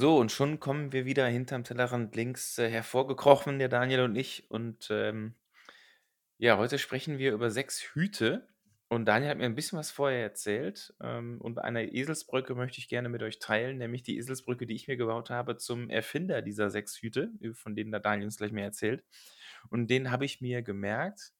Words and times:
So, 0.00 0.16
und 0.16 0.32
schon 0.32 0.60
kommen 0.60 0.94
wir 0.94 1.04
wieder 1.04 1.26
hinterm 1.26 1.62
Tellerrand 1.62 2.16
links 2.16 2.56
äh, 2.56 2.70
hervorgekrochen, 2.70 3.58
der 3.58 3.68
Daniel 3.68 4.00
und 4.00 4.16
ich. 4.16 4.50
Und 4.50 4.88
ähm, 4.90 5.34
ja, 6.38 6.56
heute 6.56 6.78
sprechen 6.78 7.18
wir 7.18 7.34
über 7.34 7.50
sechs 7.50 7.82
Hüte. 7.82 8.48
Und 8.88 9.04
Daniel 9.04 9.28
hat 9.28 9.36
mir 9.36 9.44
ein 9.44 9.54
bisschen 9.54 9.78
was 9.78 9.90
vorher 9.90 10.22
erzählt. 10.22 10.94
Ähm, 11.02 11.38
und 11.42 11.58
eine 11.58 11.92
Eselsbrücke 11.92 12.54
möchte 12.54 12.78
ich 12.78 12.88
gerne 12.88 13.10
mit 13.10 13.22
euch 13.22 13.40
teilen, 13.40 13.76
nämlich 13.76 14.02
die 14.02 14.16
Eselsbrücke, 14.16 14.66
die 14.66 14.74
ich 14.74 14.88
mir 14.88 14.96
gebaut 14.96 15.28
habe 15.28 15.58
zum 15.58 15.90
Erfinder 15.90 16.40
dieser 16.40 16.70
sechs 16.70 16.96
Hüte, 17.02 17.30
von 17.52 17.76
denen 17.76 17.90
der 17.90 18.00
Daniel 18.00 18.24
uns 18.24 18.38
gleich 18.38 18.52
mehr 18.52 18.64
erzählt. 18.64 19.04
Und 19.68 19.90
den 19.90 20.10
habe 20.10 20.24
ich 20.24 20.40
mir 20.40 20.62
gemerkt 20.62 21.34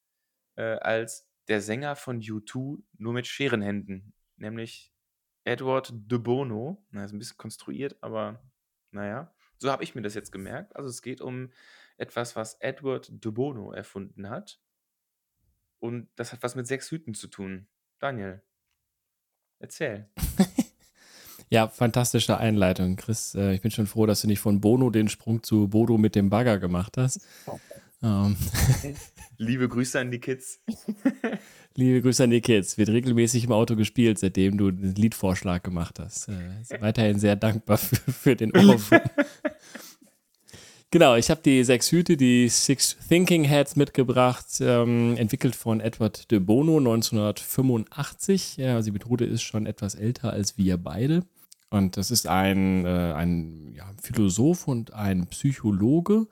äh, 0.57 0.77
als 0.81 1.31
der 1.49 1.63
Sänger 1.63 1.97
von 1.97 2.21
U2 2.21 2.83
nur 2.99 3.15
mit 3.15 3.27
Scherenhänden, 3.27 4.13
nämlich 4.37 4.93
Edward 5.45 5.95
de 5.95 6.19
Bono. 6.19 6.85
Na, 6.91 7.07
ist 7.07 7.15
ein 7.15 7.19
bisschen 7.19 7.39
konstruiert, 7.39 7.97
aber 8.03 8.39
naja, 8.93 9.33
so 9.59 9.71
habe 9.71 9.85
ich 9.85 9.95
mir 9.95 10.03
das 10.03 10.15
jetzt 10.15 10.33
gemerkt. 10.33 10.75
Also 10.77 10.89
es 10.89 11.03
geht 11.03 11.21
um 11.21 11.51
etwas, 11.97 12.35
was 12.35 12.55
Edward 12.55 13.11
de 13.13 13.31
Bono 13.31 13.73
erfunden 13.73 14.29
hat. 14.31 14.61
Und 15.79 16.09
das 16.17 16.33
hat 16.33 16.43
was 16.43 16.55
mit 16.55 16.67
sechs 16.67 16.91
Hüten 16.91 17.15
zu 17.15 17.29
tun. 17.29 17.69
Daniel, 17.99 18.43
erzähl. 19.59 20.09
ja, 21.51 21.69
fantastische 21.69 22.39
Einleitung, 22.39 22.97
Chris. 22.97 23.35
Äh, 23.35 23.55
ich 23.55 23.61
bin 23.61 23.71
schon 23.71 23.87
froh, 23.87 24.07
dass 24.07 24.23
du 24.23 24.27
nicht 24.27 24.41
von 24.41 24.61
Bono 24.61 24.91
den 24.91 25.09
Sprung 25.09 25.43
zu 25.43 25.69
Bodo 25.69 25.99
mit 25.99 26.15
dem 26.15 26.31
Bagger 26.31 26.59
gemacht 26.59 26.97
hast. 26.97 27.27
Ähm. 28.03 28.37
Liebe 29.39 29.69
Grüße 29.69 29.99
an 29.99 30.11
die 30.11 30.19
Kids. 30.19 30.61
Liebe 31.75 32.03
Grüße 32.03 32.25
an 32.25 32.31
die 32.31 32.41
Kids. 32.41 32.77
Wird 32.77 32.91
regelmäßig 32.91 33.45
im 33.45 33.53
Auto 33.53 33.77
gespielt, 33.77 34.19
seitdem 34.19 34.59
du 34.59 34.71
den 34.71 34.95
Liedvorschlag 34.95 35.65
gemacht 35.65 35.99
hast. 35.99 36.29
Äh, 36.29 36.81
weiterhin 36.81 37.19
sehr 37.19 37.37
dankbar 37.37 37.79
für, 37.79 37.97
für 37.97 38.37
den 38.37 38.53
Ohrwurm. 38.53 39.01
genau, 40.91 41.17
ich 41.17 41.31
habe 41.31 41.41
die 41.43 41.65
sechs 41.65 41.91
Hüte, 41.91 42.17
die 42.17 42.49
Six 42.49 42.97
Thinking 43.09 43.45
Heads 43.45 43.77
mitgebracht, 43.77 44.47
ähm, 44.61 45.17
entwickelt 45.17 45.57
von 45.57 45.81
Edward 45.81 46.31
de 46.31 46.39
Bono 46.39 46.79
1985. 46.79 48.59
Ja, 48.59 48.75
also 48.75 48.87
die 48.87 48.93
Methode 48.93 49.25
ist 49.25 49.43
schon 49.43 49.67
etwas 49.67 49.95
älter 49.95 50.33
als 50.33 50.59
wir 50.59 50.77
beide. 50.77 51.25
Und 51.71 51.97
das 51.97 52.11
ist 52.11 52.27
ein, 52.27 52.85
äh, 52.85 53.13
ein 53.15 53.73
ja, 53.75 53.91
Philosoph 54.03 54.67
und 54.67 54.93
ein 54.93 55.29
Psychologe, 55.29 56.27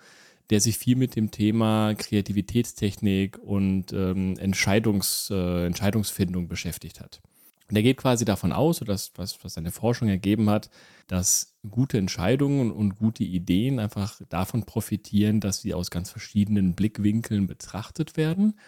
der 0.50 0.60
sich 0.60 0.78
viel 0.78 0.96
mit 0.96 1.16
dem 1.16 1.30
Thema 1.30 1.94
Kreativitätstechnik 1.94 3.38
und 3.38 3.92
ähm, 3.92 4.36
Entscheidungs, 4.38 5.28
äh, 5.30 5.66
Entscheidungsfindung 5.66 6.48
beschäftigt 6.48 7.00
hat. 7.00 7.20
Und 7.68 7.76
er 7.76 7.82
geht 7.82 7.98
quasi 7.98 8.24
davon 8.24 8.52
aus, 8.52 8.80
oder 8.80 8.92
das, 8.92 9.12
was, 9.16 9.44
was 9.44 9.54
seine 9.54 9.72
Forschung 9.72 10.08
ergeben 10.08 10.48
hat, 10.48 10.70
dass 11.06 11.54
gute 11.68 11.98
Entscheidungen 11.98 12.70
und 12.70 12.96
gute 12.96 13.24
Ideen 13.24 13.78
einfach 13.78 14.20
davon 14.30 14.64
profitieren, 14.64 15.40
dass 15.40 15.60
sie 15.60 15.74
aus 15.74 15.90
ganz 15.90 16.10
verschiedenen 16.10 16.74
Blickwinkeln 16.74 17.46
betrachtet 17.46 18.16
werden, 18.16 18.58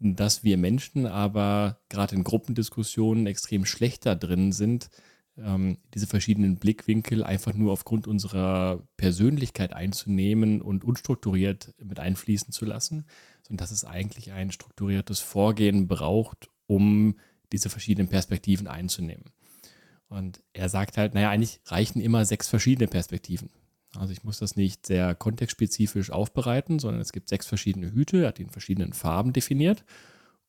dass 0.00 0.42
wir 0.42 0.56
Menschen 0.56 1.06
aber 1.06 1.78
gerade 1.88 2.16
in 2.16 2.24
Gruppendiskussionen 2.24 3.28
extrem 3.28 3.64
schlechter 3.64 4.16
drin 4.16 4.50
sind, 4.50 4.90
ähm, 5.38 5.78
diese 5.94 6.06
verschiedenen 6.06 6.56
Blickwinkel 6.56 7.24
einfach 7.24 7.54
nur 7.54 7.72
aufgrund 7.72 8.06
unserer 8.06 8.86
Persönlichkeit 8.96 9.72
einzunehmen 9.72 10.60
und 10.60 10.84
unstrukturiert 10.84 11.74
mit 11.82 12.00
einfließen 12.00 12.52
zu 12.52 12.64
lassen, 12.64 13.06
sondern 13.42 13.58
dass 13.58 13.70
es 13.70 13.84
eigentlich 13.84 14.32
ein 14.32 14.50
strukturiertes 14.50 15.20
Vorgehen 15.20 15.88
braucht, 15.88 16.48
um 16.66 17.16
diese 17.52 17.70
verschiedenen 17.70 18.08
Perspektiven 18.08 18.66
einzunehmen. 18.66 19.32
Und 20.08 20.42
er 20.52 20.68
sagt 20.68 20.98
halt, 20.98 21.14
naja, 21.14 21.30
eigentlich 21.30 21.60
reichen 21.66 22.00
immer 22.00 22.24
sechs 22.24 22.48
verschiedene 22.48 22.88
Perspektiven. 22.88 23.50
Also 23.96 24.12
ich 24.12 24.24
muss 24.24 24.38
das 24.38 24.56
nicht 24.56 24.86
sehr 24.86 25.14
kontextspezifisch 25.14 26.10
aufbereiten, 26.10 26.78
sondern 26.78 27.00
es 27.00 27.12
gibt 27.12 27.28
sechs 27.28 27.46
verschiedene 27.46 27.92
Hüte, 27.92 28.22
er 28.22 28.28
hat 28.28 28.38
die 28.38 28.42
in 28.42 28.50
verschiedenen 28.50 28.92
Farben 28.92 29.32
definiert. 29.32 29.84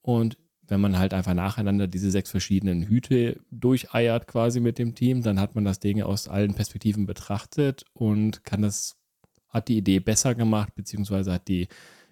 Und 0.02 0.38
wenn 0.68 0.82
man 0.82 0.98
halt 0.98 1.14
einfach 1.14 1.34
nacheinander 1.34 1.88
diese 1.88 2.12
sechs 2.12 2.32
verschiedenen 2.32 2.84
Hüte 2.84 3.40
durcheiert 3.52 4.28
quasi 4.28 4.60
mit 4.60 4.78
dem 4.78 4.96
Team, 4.96 5.22
dann 5.22 5.40
hat 5.40 5.56
man 5.56 5.66
das 5.66 5.80
Ding 5.80 6.02
aus 6.02 6.28
allen 6.28 6.54
Perspektiven 6.54 7.06
betrachtet 7.06 7.86
und 7.94 8.44
kann 8.44 8.62
das, 8.62 8.98
hat 9.50 9.68
die 9.68 9.78
Idee 9.78 10.00
besser 10.00 10.36
gemacht, 10.36 10.74
beziehungsweise 10.76 11.34
hat 11.34 11.48
die 11.48 11.68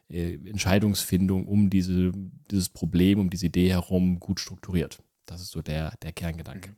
äh, 0.09 0.33
Entscheidungsfindung 0.33 1.47
um 1.47 1.69
diese, 1.69 2.11
dieses 2.51 2.69
Problem, 2.69 3.19
um 3.19 3.29
diese 3.29 3.45
Idee 3.47 3.69
herum 3.69 4.19
gut 4.19 4.39
strukturiert. 4.39 5.01
Das 5.25 5.41
ist 5.41 5.51
so 5.51 5.61
der, 5.61 5.95
der 6.03 6.11
Kerngedanke. 6.11 6.71
Mhm. 6.71 6.75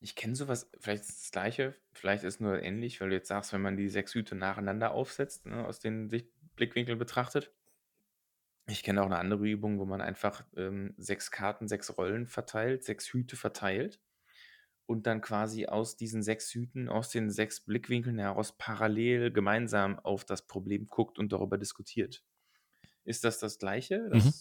Ich 0.00 0.14
kenne 0.14 0.36
sowas, 0.36 0.70
vielleicht 0.78 1.04
ist 1.04 1.22
das 1.22 1.30
Gleiche, 1.32 1.74
vielleicht 1.92 2.22
ist 2.22 2.34
es 2.34 2.40
nur 2.40 2.62
ähnlich, 2.62 3.00
weil 3.00 3.08
du 3.08 3.14
jetzt 3.16 3.28
sagst, 3.28 3.52
wenn 3.52 3.62
man 3.62 3.76
die 3.76 3.88
sechs 3.88 4.14
Hüte 4.14 4.34
nacheinander 4.34 4.92
aufsetzt, 4.92 5.46
ne, 5.46 5.66
aus 5.66 5.80
den 5.80 6.08
Blickwinkeln 6.54 6.98
betrachtet, 6.98 7.50
ich 8.68 8.82
kenne 8.82 9.02
auch 9.02 9.06
eine 9.06 9.18
andere 9.18 9.46
Übung, 9.48 9.78
wo 9.78 9.84
man 9.86 10.00
einfach, 10.00 10.44
ähm, 10.56 10.94
6 10.98 11.30
Karten, 11.30 11.68
sechs 11.68 11.96
Rollen 11.98 12.26
verteilt, 12.26 12.84
sechs 12.84 13.12
Hüte 13.12 13.36
verteilt 13.36 14.00
und 14.86 15.06
dann 15.06 15.20
quasi 15.20 15.66
aus 15.66 15.96
diesen 15.96 16.22
sechs 16.22 16.52
Hüten, 16.54 16.88
aus 16.88 17.10
den 17.10 17.30
sechs 17.30 17.60
Blickwinkeln 17.60 18.18
heraus 18.18 18.56
parallel 18.58 19.32
gemeinsam 19.32 19.98
auf 20.00 20.24
das 20.24 20.46
Problem 20.46 20.86
guckt 20.88 21.18
und 21.18 21.32
darüber 21.32 21.58
diskutiert. 21.58 22.24
Ist 23.04 23.24
das 23.24 23.38
das 23.40 23.58
Gleiche? 23.58 24.08
Mhm. 24.12 24.32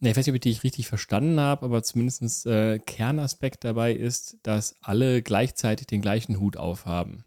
Ja, 0.00 0.10
ich 0.10 0.16
weiß 0.16 0.26
nicht, 0.26 0.32
ob 0.32 0.34
ich 0.36 0.40
dich 0.42 0.62
richtig 0.62 0.88
verstanden 0.88 1.40
habe, 1.40 1.64
aber 1.64 1.82
zumindest 1.82 2.46
äh, 2.46 2.78
Kernaspekt 2.78 3.64
dabei 3.64 3.92
ist, 3.94 4.36
dass 4.42 4.74
alle 4.82 5.22
gleichzeitig 5.22 5.86
den 5.86 6.02
gleichen 6.02 6.38
Hut 6.38 6.58
aufhaben. 6.58 7.24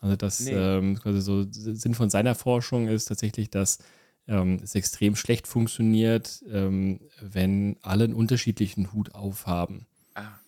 Also 0.00 0.16
das 0.16 0.48
Ne. 0.48 0.52
ähm, 0.52 0.98
quasi 1.00 1.20
so 1.22 1.44
Sinn 1.50 1.94
von 1.94 2.10
seiner 2.10 2.34
Forschung 2.34 2.88
ist 2.88 3.06
tatsächlich, 3.06 3.50
dass 3.50 3.78
ähm, 4.28 4.60
es 4.62 4.74
extrem 4.74 5.16
schlecht 5.16 5.46
funktioniert, 5.46 6.42
ähm, 6.48 7.00
wenn 7.20 7.76
alle 7.82 8.04
einen 8.04 8.14
unterschiedlichen 8.14 8.92
Hut 8.92 9.14
aufhaben. 9.14 9.86
Ah, 10.14 10.38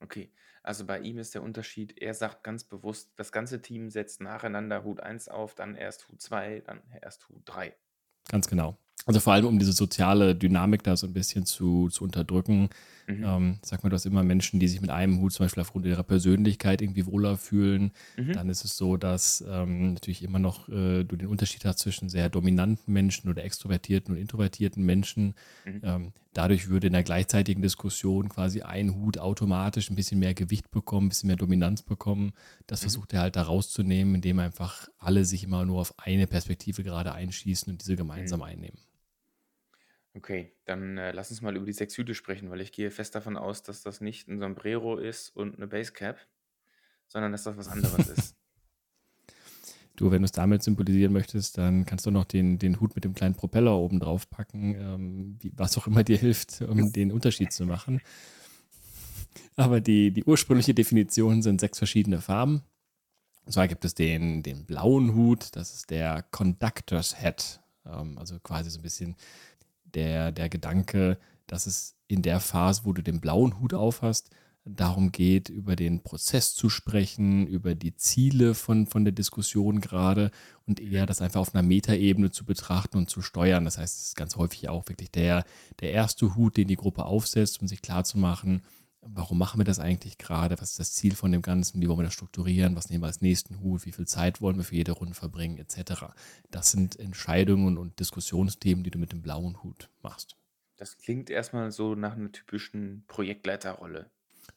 okay. 0.00 0.30
Also 0.62 0.86
bei 0.86 1.00
ihm 1.00 1.18
ist 1.18 1.34
der 1.34 1.42
Unterschied, 1.42 1.98
er 2.00 2.14
sagt 2.14 2.44
ganz 2.44 2.62
bewusst, 2.62 3.10
das 3.16 3.32
ganze 3.32 3.60
Team 3.60 3.90
setzt 3.90 4.20
nacheinander 4.20 4.84
Hut 4.84 5.00
1 5.00 5.28
auf, 5.28 5.54
dann 5.54 5.74
erst 5.74 6.08
Hut 6.08 6.20
2, 6.20 6.60
dann 6.60 6.80
erst 7.00 7.28
Hut 7.28 7.42
3. 7.46 7.74
Ganz 8.28 8.48
genau. 8.48 8.78
Also 9.06 9.18
vor 9.18 9.32
allem, 9.32 9.46
um 9.46 9.58
diese 9.58 9.72
soziale 9.72 10.34
Dynamik 10.34 10.84
da 10.84 10.96
so 10.96 11.06
ein 11.06 11.12
bisschen 11.12 11.44
zu, 11.44 11.88
zu 11.88 12.04
unterdrücken. 12.04 12.70
Mhm. 13.08 13.24
Ähm, 13.24 13.58
sag 13.62 13.82
mal, 13.82 13.90
du 13.90 13.94
hast 13.94 14.06
immer 14.06 14.22
Menschen, 14.22 14.60
die 14.60 14.68
sich 14.68 14.80
mit 14.80 14.90
einem 14.90 15.20
Hut 15.20 15.32
zum 15.32 15.44
Beispiel 15.44 15.62
aufgrund 15.62 15.86
ihrer 15.86 16.04
Persönlichkeit 16.04 16.80
irgendwie 16.80 17.06
wohler 17.06 17.36
fühlen. 17.36 17.90
Mhm. 18.16 18.32
Dann 18.32 18.48
ist 18.48 18.64
es 18.64 18.76
so, 18.76 18.96
dass 18.96 19.44
ähm, 19.48 19.94
natürlich 19.94 20.22
immer 20.22 20.38
noch 20.38 20.68
äh, 20.68 21.02
du 21.02 21.16
den 21.16 21.26
Unterschied 21.26 21.64
hast 21.64 21.80
zwischen 21.80 22.08
sehr 22.08 22.28
dominanten 22.28 22.92
Menschen 22.92 23.28
oder 23.28 23.42
extrovertierten 23.42 24.14
und 24.14 24.20
introvertierten 24.20 24.84
Menschen. 24.84 25.34
Mhm. 25.64 25.80
Ähm, 25.82 26.12
dadurch 26.32 26.68
würde 26.68 26.86
in 26.86 26.92
der 26.92 27.02
gleichzeitigen 27.02 27.60
Diskussion 27.60 28.28
quasi 28.28 28.62
ein 28.62 28.94
Hut 28.94 29.18
automatisch 29.18 29.90
ein 29.90 29.96
bisschen 29.96 30.20
mehr 30.20 30.34
Gewicht 30.34 30.70
bekommen, 30.70 31.06
ein 31.06 31.08
bisschen 31.08 31.26
mehr 31.26 31.36
Dominanz 31.36 31.82
bekommen. 31.82 32.32
Das 32.68 32.80
mhm. 32.80 32.82
versucht 32.82 33.12
er 33.14 33.22
halt 33.22 33.34
da 33.34 33.42
rauszunehmen, 33.42 34.14
indem 34.14 34.38
einfach 34.38 34.88
alle 34.98 35.24
sich 35.24 35.42
immer 35.42 35.64
nur 35.64 35.80
auf 35.80 35.98
eine 35.98 36.28
Perspektive 36.28 36.84
gerade 36.84 37.12
einschießen 37.12 37.72
und 37.72 37.82
diese 37.82 37.96
gemeinsam 37.96 38.40
mhm. 38.40 38.46
einnehmen. 38.46 38.78
Okay, 40.14 40.52
dann 40.66 40.98
äh, 40.98 41.12
lass 41.12 41.30
uns 41.30 41.40
mal 41.40 41.56
über 41.56 41.64
die 41.64 41.72
sechs 41.72 41.96
Hüte 41.96 42.14
sprechen, 42.14 42.50
weil 42.50 42.60
ich 42.60 42.72
gehe 42.72 42.90
fest 42.90 43.14
davon 43.14 43.36
aus, 43.36 43.62
dass 43.62 43.82
das 43.82 44.00
nicht 44.00 44.28
ein 44.28 44.38
Sombrero 44.38 44.98
ist 44.98 45.34
und 45.34 45.56
eine 45.56 45.66
Basecap, 45.66 46.18
sondern 47.08 47.32
dass 47.32 47.44
das 47.44 47.56
was 47.56 47.68
anderes 47.68 48.08
ist. 48.18 48.36
Du, 49.96 50.10
wenn 50.10 50.22
du 50.22 50.26
es 50.26 50.32
damit 50.32 50.62
symbolisieren 50.62 51.12
möchtest, 51.12 51.58
dann 51.58 51.84
kannst 51.84 52.06
du 52.06 52.10
noch 52.10 52.24
den, 52.24 52.58
den 52.58 52.80
Hut 52.80 52.94
mit 52.94 53.04
dem 53.04 53.14
kleinen 53.14 53.34
Propeller 53.34 53.76
oben 53.76 54.00
drauf 54.00 54.28
packen, 54.28 54.74
ähm, 54.74 55.36
wie, 55.40 55.52
was 55.54 55.76
auch 55.78 55.86
immer 55.86 56.02
dir 56.02 56.16
hilft, 56.16 56.62
um 56.62 56.92
den 56.92 57.12
Unterschied 57.12 57.52
zu 57.52 57.66
machen. 57.66 58.00
Aber 59.56 59.80
die, 59.80 60.10
die 60.10 60.24
ursprüngliche 60.24 60.74
Definition 60.74 61.42
sind 61.42 61.60
sechs 61.60 61.78
verschiedene 61.78 62.20
Farben. 62.20 62.62
Und 63.44 63.52
zwar 63.52 63.68
gibt 63.68 63.84
es 63.84 63.94
den, 63.94 64.42
den 64.42 64.64
blauen 64.66 65.14
Hut, 65.14 65.56
das 65.56 65.74
ist 65.74 65.90
der 65.90 66.22
Conductor's 66.30 67.20
Hat, 67.20 67.60
ähm, 67.84 68.16
also 68.18 68.38
quasi 68.40 68.70
so 68.70 68.78
ein 68.78 68.82
bisschen 68.82 69.16
der, 69.94 70.32
der 70.32 70.48
Gedanke, 70.48 71.18
dass 71.46 71.66
es 71.66 71.96
in 72.08 72.22
der 72.22 72.40
Phase, 72.40 72.82
wo 72.84 72.92
du 72.92 73.02
den 73.02 73.20
blauen 73.20 73.60
Hut 73.60 73.74
aufhast, 73.74 74.30
darum 74.64 75.10
geht, 75.10 75.48
über 75.48 75.74
den 75.74 76.02
Prozess 76.02 76.54
zu 76.54 76.68
sprechen, 76.68 77.46
über 77.46 77.74
die 77.74 77.96
Ziele 77.96 78.54
von, 78.54 78.86
von 78.86 79.04
der 79.04 79.12
Diskussion 79.12 79.80
gerade 79.80 80.30
und 80.66 80.78
eher 80.78 81.04
das 81.04 81.20
einfach 81.20 81.40
auf 81.40 81.54
einer 81.54 81.66
Metaebene 81.66 82.30
zu 82.30 82.44
betrachten 82.44 82.96
und 82.96 83.10
zu 83.10 83.22
steuern. 83.22 83.64
Das 83.64 83.78
heißt, 83.78 83.98
es 83.98 84.06
ist 84.08 84.16
ganz 84.16 84.36
häufig 84.36 84.68
auch 84.68 84.88
wirklich 84.88 85.10
der, 85.10 85.44
der 85.80 85.92
erste 85.92 86.36
Hut, 86.36 86.56
den 86.56 86.68
die 86.68 86.76
Gruppe 86.76 87.04
aufsetzt, 87.06 87.60
um 87.60 87.66
sich 87.66 87.82
klarzumachen, 87.82 88.62
warum 89.02 89.38
machen 89.38 89.60
wir 89.60 89.64
das 89.64 89.80
eigentlich 89.80 90.16
gerade, 90.16 90.60
was 90.60 90.70
ist 90.70 90.78
das 90.78 90.92
Ziel 90.92 91.14
von 91.14 91.32
dem 91.32 91.42
Ganzen, 91.42 91.82
wie 91.82 91.88
wollen 91.88 91.98
wir 91.98 92.04
das 92.04 92.14
strukturieren, 92.14 92.76
was 92.76 92.88
nehmen 92.88 93.02
wir 93.02 93.08
als 93.08 93.20
nächsten 93.20 93.60
Hut, 93.60 93.84
wie 93.84 93.92
viel 93.92 94.06
Zeit 94.06 94.40
wollen 94.40 94.56
wir 94.56 94.64
für 94.64 94.76
jede 94.76 94.92
Runde 94.92 95.14
verbringen, 95.14 95.58
etc. 95.58 96.04
Das 96.50 96.70
sind 96.70 96.98
Entscheidungen 96.98 97.78
und 97.78 97.98
Diskussionsthemen, 97.98 98.84
die 98.84 98.90
du 98.90 98.98
mit 98.98 99.12
dem 99.12 99.22
blauen 99.22 99.62
Hut 99.62 99.90
machst. 100.02 100.36
Das 100.76 100.98
klingt 100.98 101.30
erstmal 101.30 101.70
so 101.70 101.94
nach 101.94 102.16
einer 102.16 102.32
typischen 102.32 103.04
Projektleiterrolle. 103.06 104.10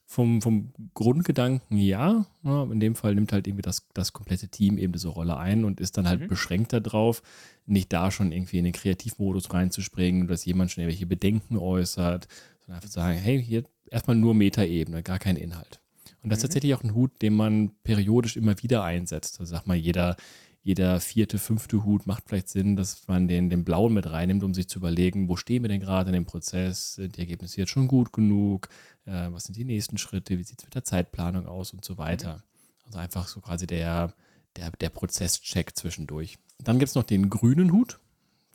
Vom, 0.08 0.42
vom 0.42 0.72
Grundgedanken 0.94 1.78
ja. 1.78 2.26
In 2.44 2.80
dem 2.80 2.96
Fall 2.96 3.16
nimmt 3.16 3.32
halt 3.32 3.48
irgendwie 3.48 3.64
das, 3.64 3.88
das 3.94 4.14
komplette 4.14 4.48
Team 4.48 4.78
eben 4.78 4.94
diese 4.94 5.08
Rolle 5.08 5.38
ein 5.38 5.66
und 5.66 5.80
ist 5.80 5.98
dann 5.98 6.08
halt 6.08 6.22
mhm. 6.22 6.28
beschränkt 6.28 6.74
darauf, 6.74 7.24
nicht 7.66 7.92
da 7.92 8.12
schon 8.12 8.32
irgendwie 8.32 8.60
in 8.60 8.66
den 8.66 8.74
Kreativmodus 8.74 9.52
reinzuspringen, 9.52 10.28
dass 10.28 10.46
jemand 10.46 10.72
schon 10.72 10.84
irgendwelche 10.84 11.08
Bedenken 11.08 11.58
äußert, 11.58 12.28
sondern 12.66 12.78
einfach 12.78 12.90
sagen, 12.90 13.18
hey, 13.18 13.42
hier 13.44 13.64
erstmal 13.90 14.16
nur 14.16 14.34
Metaebene, 14.34 15.04
gar 15.04 15.20
kein 15.20 15.36
Inhalt. 15.36 15.80
Und 16.22 16.30
das 16.30 16.40
ist 16.40 16.44
mhm. 16.44 16.48
tatsächlich 16.48 16.74
auch 16.74 16.84
ein 16.84 16.96
Hut, 16.96 17.22
den 17.22 17.36
man 17.36 17.72
periodisch 17.84 18.36
immer 18.36 18.62
wieder 18.62 18.84
einsetzt. 18.84 19.40
Also 19.40 19.52
sag 19.56 19.68
mal, 19.68 19.76
jeder, 19.76 20.16
jeder 20.64 21.00
vierte, 21.00 21.38
fünfte 21.38 21.84
Hut 21.84 22.08
macht 22.08 22.24
vielleicht 22.28 22.50
Sinn, 22.50 22.76
dass 22.76 23.08
man 23.08 23.28
den, 23.28 23.52
den 23.52 23.64
blauen 23.64 23.94
mit 23.94 24.10
reinnimmt, 24.10 24.44
um 24.44 24.54
sich 24.54 24.68
zu 24.68 24.80
überlegen, 24.80 25.30
wo 25.30 25.36
stehen 25.36 25.64
wir 25.64 25.70
denn 25.70 25.82
gerade 25.82 26.10
in 26.10 26.14
dem 26.14 26.26
Prozess? 26.26 26.96
Sind 26.96 27.18
die 27.18 27.22
Ergebnisse 27.22 27.60
jetzt 27.60 27.70
schon 27.70 27.88
gut 27.88 28.12
genug? 28.12 28.70
Äh, 29.06 29.32
was 29.32 29.44
sind 29.44 29.56
die 29.56 29.66
nächsten 29.66 30.00
Schritte? 30.00 30.40
Wie 30.40 30.44
sieht 30.44 30.60
es 30.60 30.66
mit 30.66 30.74
der 30.74 30.84
Zeitplanung 30.84 31.46
aus 31.46 31.72
und 31.72 31.86
so 31.86 32.00
weiter? 32.00 32.44
Also 32.88 32.98
einfach 32.98 33.28
so 33.28 33.42
quasi 33.42 33.68
der, 33.68 34.14
der, 34.56 34.72
der 34.72 34.90
Prozesscheck 34.90 35.76
zwischendurch. 35.76 36.40
Dann 36.64 36.80
gibt 36.80 36.90
es 36.90 36.96
noch 36.96 37.04
den 37.04 37.30
grünen 37.30 37.72
Hut. 37.72 38.00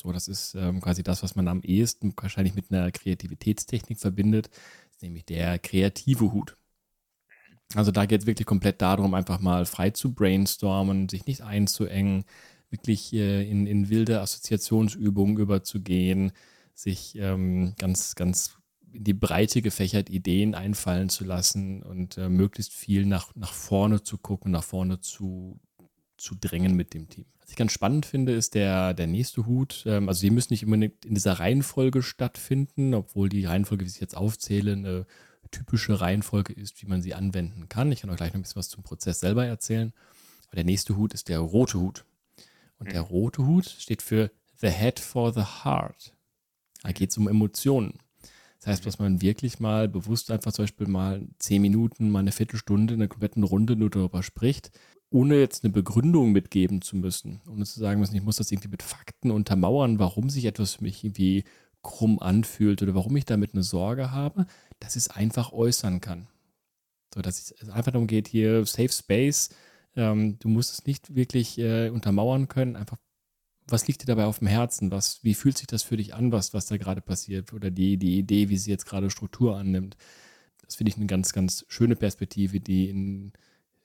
So, 0.01 0.13
das 0.13 0.29
ist 0.29 0.55
ähm, 0.55 0.81
quasi 0.81 1.03
das, 1.03 1.23
was 1.23 1.37
man 1.37 1.47
am 1.47 1.61
ehesten 1.63 2.15
wahrscheinlich 2.17 2.55
mit 2.55 2.71
einer 2.71 2.91
Kreativitätstechnik 2.91 3.99
verbindet, 3.99 4.49
nämlich 5.03 5.27
der 5.27 5.59
kreative 5.59 6.33
Hut. 6.33 6.57
Also 7.75 7.93
da 7.93 8.07
geht 8.07 8.23
es 8.23 8.27
wirklich 8.27 8.47
komplett 8.47 8.81
darum, 8.81 9.15
einfach 9.15 9.41
mal 9.41 9.67
frei 9.67 9.91
zu 9.91 10.13
brainstormen, 10.13 11.09
sich 11.09 11.27
nicht 11.27 11.43
einzuengen, 11.43 12.25
wirklich 12.71 13.13
äh, 13.13 13.49
in, 13.49 13.67
in 13.67 13.91
wilde 13.91 14.21
Assoziationsübungen 14.21 15.37
überzugehen, 15.37 16.33
sich 16.75 17.17
ähm, 17.17 17.75
ganz, 17.79 18.15
ganz 18.15 18.57
in 18.93 19.05
die 19.05 19.15
Breite 19.15 19.61
gefächert 19.61 20.09
Ideen 20.09 20.55
einfallen 20.55 21.11
zu 21.11 21.25
lassen 21.25 21.83
und 21.83 22.17
äh, 22.17 22.29
möglichst 22.31 22.73
viel 22.73 23.05
nach, 23.05 23.35
nach 23.37 23.53
vorne 23.53 24.03
zu 24.03 24.17
gucken, 24.19 24.51
nach 24.51 24.65
vorne 24.65 25.01
zu, 25.01 25.61
zu 26.21 26.35
drängen 26.35 26.75
mit 26.75 26.95
dem 26.95 27.09
Team. 27.09 27.25
Was 27.41 27.51
ich 27.51 27.57
ganz 27.57 27.73
spannend 27.73 28.07
finde, 28.07 28.33
ist 28.33 28.55
der, 28.55 28.95
der 28.95 29.07
nächste 29.07 29.47
Hut. 29.47 29.85
Ähm, 29.87 30.09
also 30.09 30.21
die 30.21 30.31
müssen 30.31 30.53
nicht 30.53 30.65
unbedingt 30.65 31.05
in 31.05 31.15
dieser 31.15 31.35
Reihenfolge 31.35 32.03
stattfinden, 32.03 32.95
obwohl 32.95 33.29
die 33.29 33.45
Reihenfolge, 33.45 33.85
wie 33.85 33.89
ich 33.89 34.01
jetzt 34.01 34.17
aufzähle, 34.17 34.73
eine 34.73 35.07
typische 35.51 36.01
Reihenfolge 36.01 36.53
ist, 36.53 36.81
wie 36.83 36.87
man 36.87 37.03
sie 37.03 37.15
anwenden 37.15 37.69
kann. 37.69 37.91
Ich 37.91 38.03
kann 38.03 38.11
euch 38.11 38.19
gleich 38.19 38.33
noch 38.33 38.39
ein 38.39 38.43
bisschen 38.43 38.61
was 38.61 38.69
zum 38.69 38.83
Prozess 38.83 39.21
selber 39.21 39.47
erzählen. 39.47 39.93
Aber 40.47 40.57
der 40.57 40.65
nächste 40.65 40.97
Hut 40.97 41.15
ist 41.15 41.29
der 41.29 41.41
rote 41.41 41.79
Hut. 41.79 42.05
Und 42.79 42.93
der 42.93 43.01
rote 43.01 43.47
Hut 43.47 43.67
steht 43.67 44.03
für 44.03 44.31
The 44.61 44.69
Head 44.69 45.01
for 45.01 45.33
the 45.33 45.65
Heart. 45.65 46.15
Da 46.83 46.93
geht 46.93 47.11
es 47.11 47.19
um 47.19 47.29
Emotionen. 47.29 47.99
Das 48.59 48.67
heißt, 48.67 48.87
dass 48.87 48.99
man 48.99 49.23
wirklich 49.23 49.59
mal 49.59 49.89
bewusst 49.89 50.31
einfach 50.31 50.53
zum 50.53 50.65
Beispiel 50.65 50.87
mal 50.87 51.27
zehn 51.39 51.63
Minuten, 51.63 52.11
mal 52.11 52.19
eine 52.19 52.33
Viertelstunde 52.33 52.95
in 52.95 53.01
einer 53.01 53.09
kompletten 53.09 53.43
Runde 53.43 53.75
nur 53.75 53.89
darüber 53.89 54.23
spricht, 54.23 54.71
ohne 55.11 55.39
jetzt 55.39 55.65
eine 55.65 55.73
Begründung 55.73 56.33
mitgeben 56.33 56.83
zu 56.83 56.97
müssen. 56.97 57.41
Ohne 57.49 57.65
zu 57.65 57.81
sagen 57.81 58.01
müssen, 58.01 58.15
ich 58.15 58.23
muss 58.23 58.37
das 58.37 58.51
irgendwie 58.51 58.69
mit 58.69 58.83
Fakten 58.83 59.31
untermauern, 59.31 59.99
warum 59.99 60.31
sich 60.31 60.45
etwas 60.45 60.75
für 60.75 60.85
mich 60.85 61.05
irgendwie 61.05 61.45
krumm 61.83 62.19
anfühlt 62.21 62.83
oder 62.83 62.95
warum 62.95 63.17
ich 63.17 63.25
damit 63.25 63.55
eine 63.55 63.63
Sorge 63.63 64.13
habe, 64.13 64.47
dass 64.79 64.97
ich 64.97 65.05
es 65.05 65.09
einfach 65.11 65.53
äußern 65.53 66.01
kann. 66.01 66.29
So, 67.15 67.23
dass 67.23 67.41
es 67.41 67.69
einfach 67.71 67.93
darum 67.93 68.07
geht, 68.07 68.29
hier 68.29 68.65
Safe 68.67 68.93
Space, 68.93 69.51
ähm, 69.97 70.39
du 70.39 70.49
musst 70.49 70.73
es 70.73 70.87
nicht 70.87 71.15
wirklich 71.15 71.59
äh, 71.59 71.91
untermauern 71.91 72.49
können, 72.49 72.77
einfach 72.77 72.97
was 73.73 73.87
liegt 73.87 74.03
dir 74.03 74.07
dabei 74.07 74.25
auf 74.25 74.39
dem 74.41 74.49
Herzen? 74.49 74.91
Was, 74.91 75.23
wie 75.23 75.35
fühlt 75.35 75.59
sich 75.59 75.67
das 75.67 75.83
für 75.83 75.97
dich 75.97 76.15
an, 76.15 76.33
was, 76.33 76.53
was 76.55 76.67
da 76.67 76.77
gerade 76.77 77.01
passiert? 77.01 77.53
Oder 77.53 77.71
die, 77.71 77.97
die 77.97 78.19
Idee, 78.19 78.49
wie 78.49 78.57
sie 78.57 78.71
jetzt 78.71 78.87
gerade 78.87 79.11
Struktur 79.11 79.57
annimmt. 79.57 79.97
Das 80.65 80.77
finde 80.77 80.91
ich 80.91 80.97
eine 80.97 81.07
ganz, 81.07 81.33
ganz 81.33 81.65
schöne 81.69 81.97
Perspektive, 81.97 82.61
die 82.61 82.89
in, 82.91 83.33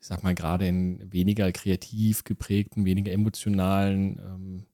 ich 0.05 0.09
sag 0.09 0.21
mal, 0.21 0.35
gerade 0.35 0.67
in 0.67 1.11
weniger 1.11 1.51
kreativ 1.51 2.25
geprägten, 2.25 2.85
weniger 2.85 3.11
emotionalen 3.11 4.19
ähm, 4.19 4.65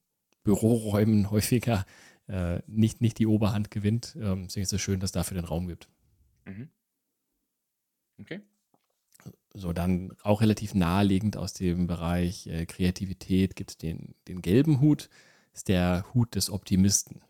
Büroräumen 0.44 1.30
häufiger 1.30 1.86
äh, 2.28 2.60
nicht, 2.66 3.00
nicht 3.00 3.18
die 3.18 3.26
Oberhand 3.26 3.70
gewinnt. 3.70 4.14
Ähm, 4.20 4.42
deswegen 4.44 4.64
ist 4.64 4.74
es 4.74 4.82
schön, 4.82 5.00
dass 5.00 5.08
es 5.08 5.12
dafür 5.12 5.36
den 5.36 5.46
Raum 5.46 5.68
gibt. 5.68 5.88
Mhm. 6.44 6.68
Okay. 8.20 8.40
So, 9.54 9.72
dann 9.72 10.12
auch 10.22 10.42
relativ 10.42 10.74
naheliegend 10.74 11.38
aus 11.38 11.54
dem 11.54 11.86
Bereich 11.86 12.46
äh, 12.48 12.66
Kreativität 12.66 13.56
gibt 13.56 13.70
es 13.70 13.78
den, 13.78 14.14
den 14.28 14.42
gelben 14.42 14.82
Hut, 14.82 15.08
ist 15.54 15.68
der 15.68 16.04
Hut 16.12 16.34
des 16.34 16.50
Optimisten. 16.50 17.22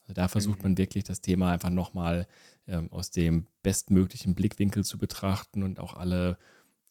Also 0.00 0.14
da 0.14 0.28
versucht 0.28 0.60
mhm. 0.60 0.62
man 0.62 0.78
wirklich 0.78 1.04
das 1.04 1.20
Thema 1.20 1.52
einfach 1.52 1.68
nochmal 1.68 2.26
ähm, 2.66 2.90
aus 2.90 3.10
dem 3.10 3.46
bestmöglichen 3.62 4.34
Blickwinkel 4.34 4.82
zu 4.82 4.96
betrachten 4.96 5.62
und 5.62 5.78
auch 5.78 5.92
alle, 5.92 6.38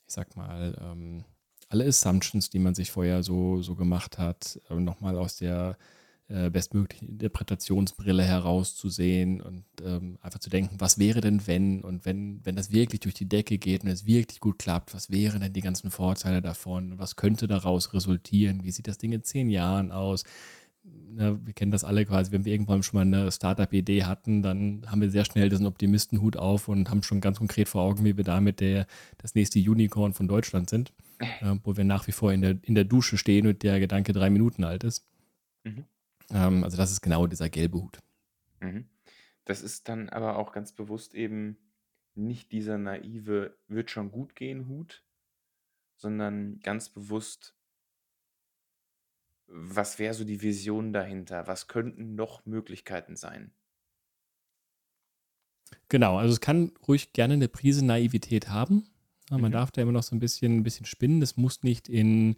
ich 0.08 0.14
sag 0.14 0.36
mal, 0.36 0.78
ähm, 0.82 1.24
alle 1.70 1.86
Assumptions, 1.86 2.50
die 2.50 2.60
man 2.60 2.76
sich 2.76 2.92
vorher 2.92 3.24
so, 3.24 3.62
so 3.62 3.76
gemacht 3.76 4.18
hat, 4.18 4.60
äh, 4.70 4.76
nochmal 4.76 5.18
aus 5.18 5.36
der 5.38 5.78
äh, 6.30 6.50
bestmöglichen 6.50 7.10
Interpretationsbrille 7.10 8.24
herauszusehen 8.24 9.42
und 9.42 9.64
ähm, 9.84 10.18
einfach 10.22 10.40
zu 10.40 10.50
denken, 10.50 10.76
was 10.80 10.98
wäre 10.98 11.22
denn 11.22 11.48
wenn? 11.48 11.82
Und 11.82 12.06
wenn, 12.06 12.46
wenn 12.46 12.56
das 12.56 12.72
wirklich 12.72 13.02
durch 13.02 13.16
die 13.16 13.30
Decke 13.30 13.58
geht 13.58 13.84
und 13.84 13.90
es 13.90 14.06
wirklich 14.06 14.40
gut 14.40 14.60
klappt, 14.60 14.94
was 14.94 15.10
wären 15.10 15.42
denn 15.42 15.54
die 15.54 15.62
ganzen 15.62 15.92
Vorteile 15.92 16.42
davon, 16.42 17.00
was 17.00 17.16
könnte 17.16 17.48
daraus 17.48 17.94
resultieren, 17.94 18.64
wie 18.64 18.72
sieht 18.72 18.88
das 18.88 18.98
Ding 18.98 19.14
in 19.14 19.24
zehn 19.24 19.50
Jahren 19.50 19.92
aus? 19.92 20.24
Na, 21.20 21.36
wir 21.44 21.54
kennen 21.54 21.72
das 21.72 21.84
alle 21.84 22.06
quasi, 22.06 22.32
wenn 22.32 22.46
wir 22.46 22.52
irgendwann 22.52 22.84
schon 22.84 22.98
mal 22.98 23.02
eine 23.02 23.32
Startup-Idee 23.32 24.04
hatten, 24.04 24.44
dann 24.44 24.84
haben 24.86 25.02
wir 25.02 25.10
sehr 25.10 25.26
schnell 25.26 25.50
diesen 25.50 25.66
Optimistenhut 25.66 26.38
auf 26.38 26.68
und 26.68 26.92
haben 26.92 27.02
schon 27.02 27.22
ganz 27.22 27.40
konkret 27.40 27.68
vor 27.68 27.82
Augen, 27.82 28.06
wie 28.06 28.18
wir 28.18 28.24
damit 28.24 28.60
der, 28.60 28.86
das 29.18 29.34
nächste 29.34 29.58
Unicorn 29.58 30.14
von 30.14 30.28
Deutschland 30.28 30.70
sind, 30.70 30.94
äh, 31.18 31.56
wo 31.64 31.76
wir 31.76 31.86
nach 31.86 32.06
wie 32.06 32.12
vor 32.12 32.32
in 32.32 32.42
der, 32.42 32.60
in 32.62 32.76
der 32.76 32.84
Dusche 32.84 33.18
stehen 33.18 33.48
und 33.48 33.64
der 33.64 33.80
Gedanke 33.80 34.14
drei 34.14 34.30
Minuten 34.30 34.64
alt 34.64 34.84
ist. 34.84 35.08
Mhm. 35.64 35.86
Ähm, 36.30 36.64
also 36.64 36.78
das 36.78 36.92
ist 36.92 37.02
genau 37.02 37.26
dieser 37.26 37.50
gelbe 37.50 37.80
Hut. 37.80 37.98
Mhm. 38.60 38.86
Das 39.44 39.64
ist 39.64 39.90
dann 39.90 40.10
aber 40.10 40.38
auch 40.38 40.52
ganz 40.52 40.72
bewusst 40.72 41.16
eben 41.16 41.58
nicht 42.14 42.52
dieser 42.52 42.78
naive 42.78 43.58
wird 43.68 43.90
schon 43.90 44.12
gut 44.12 44.36
gehen 44.36 44.68
Hut, 44.68 45.04
sondern 45.96 46.60
ganz 46.60 46.90
bewusst, 46.90 47.57
was 49.48 50.00
wäre 50.00 50.14
so 50.14 50.24
die 50.24 50.42
Vision 50.42 50.94
dahinter? 50.94 51.48
Was 51.48 51.68
könnten 51.68 52.16
noch 52.16 52.46
Möglichkeiten 52.46 53.16
sein? 53.16 53.52
Genau, 55.90 56.18
also 56.18 56.34
es 56.34 56.42
kann 56.42 56.72
ruhig 56.88 57.14
gerne 57.14 57.34
eine 57.36 57.48
Prise 57.48 57.86
Naivität 57.86 58.50
haben. 58.50 58.88
man 59.30 59.42
Mhm. 59.42 59.52
darf 59.52 59.72
da 59.72 59.82
immer 59.82 59.92
noch 59.92 60.04
so 60.04 60.16
ein 60.16 60.20
bisschen, 60.20 60.58
ein 60.58 60.64
bisschen 60.64 60.86
spinnen. 60.86 61.22
Es 61.22 61.36
muss 61.36 61.64
nicht 61.64 61.90
in, 61.90 62.38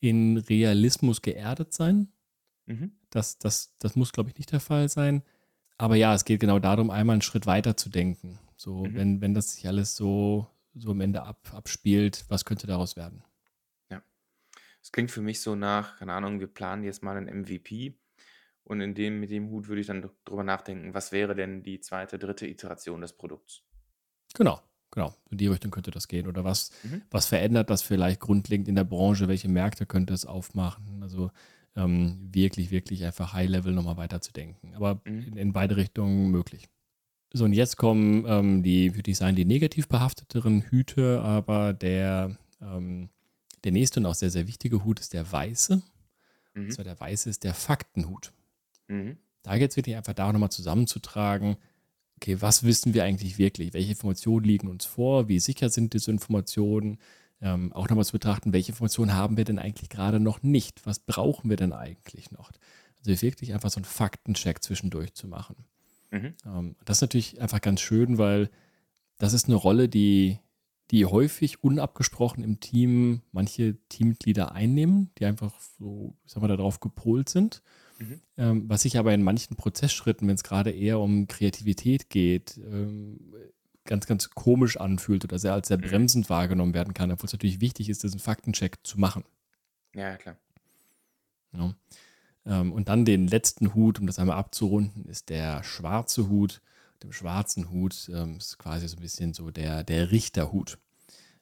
in 0.00 0.38
Realismus 0.38 1.22
geerdet 1.22 1.72
sein. 1.72 2.08
Mhm. 2.66 2.92
Das, 3.10 3.38
das, 3.38 3.76
das 3.78 3.94
muss, 3.94 4.12
glaube 4.12 4.30
ich, 4.30 4.36
nicht 4.36 4.50
der 4.50 4.58
Fall 4.58 4.88
sein. 4.88 5.22
Aber 5.78 5.94
ja, 5.94 6.14
es 6.14 6.24
geht 6.24 6.40
genau 6.40 6.58
darum, 6.58 6.90
einmal 6.90 7.14
einen 7.14 7.22
Schritt 7.22 7.46
weiter 7.46 7.76
zu 7.76 7.90
denken. 7.90 8.40
So, 8.56 8.84
mhm. 8.84 8.94
wenn, 8.94 9.20
wenn 9.20 9.34
das 9.34 9.52
sich 9.52 9.68
alles 9.68 9.94
so, 9.94 10.48
so 10.74 10.90
am 10.90 11.00
Ende 11.00 11.22
ab, 11.22 11.52
abspielt, 11.54 12.24
was 12.28 12.44
könnte 12.44 12.66
daraus 12.66 12.96
werden? 12.96 13.22
Es 14.86 14.92
klingt 14.92 15.10
für 15.10 15.20
mich 15.20 15.40
so 15.40 15.56
nach, 15.56 15.98
keine 15.98 16.12
Ahnung, 16.12 16.38
wir 16.38 16.46
planen 16.46 16.84
jetzt 16.84 17.02
mal 17.02 17.16
ein 17.16 17.24
MVP 17.24 17.98
und 18.62 18.80
in 18.80 18.94
dem, 18.94 19.18
mit 19.18 19.30
dem 19.30 19.50
Hut 19.50 19.66
würde 19.66 19.80
ich 19.80 19.88
dann 19.88 20.08
drüber 20.24 20.44
nachdenken, 20.44 20.94
was 20.94 21.10
wäre 21.10 21.34
denn 21.34 21.64
die 21.64 21.80
zweite, 21.80 22.20
dritte 22.20 22.46
Iteration 22.46 23.00
des 23.00 23.12
Produkts? 23.12 23.64
Genau, 24.34 24.60
genau. 24.92 25.12
In 25.28 25.38
die 25.38 25.48
Richtung 25.48 25.72
könnte 25.72 25.90
das 25.90 26.06
gehen. 26.06 26.28
Oder 26.28 26.44
was, 26.44 26.70
mhm. 26.84 27.02
was 27.10 27.26
verändert 27.26 27.68
das 27.68 27.82
vielleicht 27.82 28.20
grundlegend 28.20 28.68
in 28.68 28.76
der 28.76 28.84
Branche? 28.84 29.26
Welche 29.26 29.48
Märkte 29.48 29.86
könnte 29.86 30.14
es 30.14 30.24
aufmachen? 30.24 31.02
Also 31.02 31.32
ähm, 31.74 32.30
wirklich, 32.32 32.70
wirklich 32.70 33.04
einfach 33.04 33.32
High-Level 33.32 33.72
nochmal 33.72 33.96
weiterzudenken. 33.96 34.76
Aber 34.76 35.00
mhm. 35.04 35.22
in, 35.22 35.36
in, 35.36 35.52
beide 35.52 35.76
Richtungen 35.76 36.30
möglich. 36.30 36.68
So, 37.32 37.44
und 37.44 37.54
jetzt 37.54 37.76
kommen 37.76 38.24
ähm, 38.28 38.62
die, 38.62 38.94
würde 38.94 39.10
ich 39.10 39.16
sagen, 39.16 39.34
die 39.34 39.46
negativ 39.46 39.88
behafteteren 39.88 40.62
Hüte, 40.62 41.22
aber 41.22 41.72
der, 41.72 42.38
ähm, 42.62 43.10
der 43.66 43.72
nächste 43.72 44.00
und 44.00 44.06
auch 44.06 44.14
sehr, 44.14 44.30
sehr 44.30 44.46
wichtige 44.46 44.84
Hut 44.84 45.00
ist 45.00 45.12
der 45.12 45.30
weiße. 45.30 45.82
Mhm. 46.54 46.64
Und 46.64 46.72
zwar 46.72 46.84
der 46.84 46.98
weiße 46.98 47.28
ist 47.28 47.44
der 47.44 47.54
Faktenhut. 47.54 48.32
Mhm. 48.88 49.16
da 49.42 49.58
geht 49.58 49.70
es 49.72 49.76
wirklich 49.76 49.96
einfach 49.96 50.12
darum, 50.12 50.34
nochmal 50.34 50.52
zusammenzutragen, 50.52 51.56
okay, 52.16 52.40
was 52.40 52.62
wissen 52.62 52.94
wir 52.94 53.02
eigentlich 53.02 53.36
wirklich? 53.36 53.74
Welche 53.74 53.90
Informationen 53.90 54.44
liegen 54.44 54.68
uns 54.68 54.84
vor? 54.84 55.28
Wie 55.28 55.40
sicher 55.40 55.70
sind 55.70 55.92
diese 55.92 56.10
Informationen? 56.10 56.98
Ähm, 57.42 57.72
auch 57.72 57.88
nochmal 57.88 58.04
zu 58.04 58.12
betrachten, 58.12 58.52
welche 58.52 58.72
Informationen 58.72 59.12
haben 59.12 59.36
wir 59.36 59.44
denn 59.44 59.58
eigentlich 59.58 59.90
gerade 59.90 60.20
noch 60.20 60.42
nicht? 60.42 60.86
Was 60.86 61.00
brauchen 61.00 61.50
wir 61.50 61.56
denn 61.56 61.72
eigentlich 61.72 62.30
noch? 62.30 62.50
Also 62.98 63.22
wirklich 63.22 63.52
einfach 63.52 63.70
so 63.70 63.78
einen 63.78 63.84
Faktencheck 63.84 64.62
zwischendurch 64.62 65.14
zu 65.14 65.28
machen. 65.28 65.56
Mhm. 66.10 66.34
Ähm, 66.46 66.76
das 66.84 66.98
ist 66.98 67.02
natürlich 67.02 67.40
einfach 67.40 67.60
ganz 67.60 67.80
schön, 67.80 68.18
weil 68.18 68.50
das 69.18 69.32
ist 69.32 69.46
eine 69.46 69.56
Rolle, 69.56 69.88
die, 69.88 70.38
die 70.90 71.04
häufig 71.06 71.62
unabgesprochen 71.64 72.44
im 72.44 72.60
Team 72.60 73.22
manche 73.32 73.76
Teammitglieder 73.88 74.52
einnehmen, 74.52 75.10
die 75.18 75.26
einfach 75.26 75.52
so, 75.78 76.16
ich 76.24 76.32
sag 76.32 76.42
mal, 76.42 76.48
darauf 76.48 76.80
gepolt 76.80 77.28
sind. 77.28 77.62
Mhm. 77.98 78.20
Ähm, 78.36 78.64
was 78.68 78.82
sich 78.82 78.98
aber 78.98 79.12
in 79.14 79.22
manchen 79.22 79.56
Prozessschritten, 79.56 80.28
wenn 80.28 80.34
es 80.34 80.44
gerade 80.44 80.70
eher 80.70 81.00
um 81.00 81.26
Kreativität 81.26 82.10
geht, 82.10 82.58
ähm, 82.58 83.18
ganz, 83.84 84.06
ganz 84.06 84.30
komisch 84.30 84.76
anfühlt 84.76 85.24
oder 85.24 85.38
sehr 85.38 85.54
als 85.54 85.68
sehr 85.68 85.78
mhm. 85.78 85.82
bremsend 85.82 86.30
wahrgenommen 86.30 86.74
werden 86.74 86.94
kann, 86.94 87.10
obwohl 87.10 87.26
es 87.26 87.32
natürlich 87.32 87.60
wichtig 87.60 87.88
ist, 87.88 88.02
diesen 88.02 88.20
Faktencheck 88.20 88.78
zu 88.82 89.00
machen. 89.00 89.24
Ja, 89.94 90.16
klar. 90.16 90.36
Ja. 91.52 91.74
Ähm, 92.44 92.72
und 92.72 92.88
dann 92.88 93.04
den 93.04 93.26
letzten 93.26 93.74
Hut, 93.74 93.98
um 93.98 94.06
das 94.06 94.18
einmal 94.18 94.36
abzurunden, 94.36 95.06
ist 95.06 95.30
der 95.30 95.62
schwarze 95.62 96.28
Hut. 96.28 96.60
Dem 97.02 97.12
schwarzen 97.12 97.70
Hut 97.70 98.10
ähm, 98.12 98.36
ist 98.36 98.58
quasi 98.58 98.88
so 98.88 98.96
ein 98.96 99.02
bisschen 99.02 99.34
so 99.34 99.50
der, 99.50 99.84
der 99.84 100.10
Richterhut. 100.10 100.78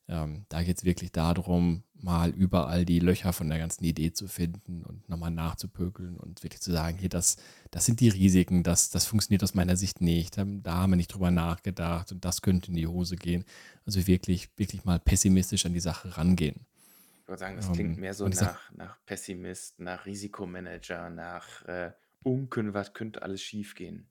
Ähm, 0.07 0.45
da 0.51 0.63
geht 0.63 0.79
es 0.79 0.85
wirklich 0.85 1.13
darum, 1.13 1.83
mal 1.95 2.31
überall 2.31 2.85
die 2.85 3.01
Löcher 3.01 3.33
von 3.33 3.49
der 3.49 3.59
ganzen 3.59 3.85
Idee 3.85 4.13
zu 4.13 4.29
finden 4.29 4.85
und 4.85 5.09
nochmal 5.09 5.31
nachzupökeln 5.31 6.17
und 6.19 6.43
wirklich 6.43 6.61
zu 6.61 6.71
sagen, 6.71 6.99
hier, 6.99 7.09
das, 7.09 7.37
das 7.71 7.87
sind 7.87 8.01
die 8.01 8.11
Risiken, 8.11 8.63
das, 8.63 8.91
das 8.91 9.07
funktioniert 9.07 9.43
aus 9.43 9.55
meiner 9.55 9.77
Sicht 9.77 10.03
nicht, 10.03 10.37
da 10.37 10.75
haben 10.75 10.93
wir 10.93 10.97
nicht 10.97 11.15
drüber 11.15 11.31
nachgedacht 11.31 12.13
und 12.13 12.25
das 12.25 12.43
könnte 12.43 12.69
in 12.69 12.77
die 12.77 12.87
Hose 12.87 13.17
gehen. 13.17 13.45
Also 13.87 14.07
wirklich, 14.07 14.51
wirklich 14.57 14.85
mal 14.85 14.99
pessimistisch 14.99 15.65
an 15.65 15.73
die 15.73 15.81
Sache 15.81 16.17
rangehen. 16.19 16.67
Ich 17.23 17.29
würde 17.29 17.41
sagen, 17.41 17.57
das 17.57 17.73
klingt 17.73 17.95
ähm, 17.95 18.01
mehr 18.01 18.13
so 18.13 18.29
nach, 18.29 18.71
nach 18.73 18.99
Pessimist, 19.07 19.81
nach 19.81 20.05
Risikomanager, 20.05 21.09
nach 21.09 21.65
äh, 21.65 21.93
Unken, 22.23 22.75
was 22.75 22.93
könnte 22.93 23.23
alles 23.23 23.41
schiefgehen. 23.41 24.07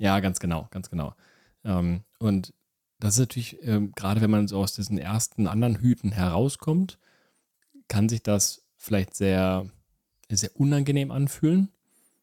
Ja, 0.00 0.18
ganz 0.20 0.40
genau, 0.40 0.66
ganz 0.70 0.88
genau. 0.88 1.14
Ähm, 1.62 2.04
und 2.18 2.54
das 3.00 3.14
ist 3.14 3.20
natürlich, 3.20 3.58
ähm, 3.62 3.92
gerade 3.94 4.22
wenn 4.22 4.30
man 4.30 4.48
so 4.48 4.58
aus 4.58 4.74
diesen 4.74 4.96
ersten 4.96 5.46
anderen 5.46 5.76
Hüten 5.76 6.10
herauskommt, 6.10 6.98
kann 7.86 8.08
sich 8.08 8.22
das 8.22 8.64
vielleicht 8.76 9.14
sehr, 9.14 9.66
sehr 10.30 10.56
unangenehm 10.58 11.10
anfühlen. 11.10 11.68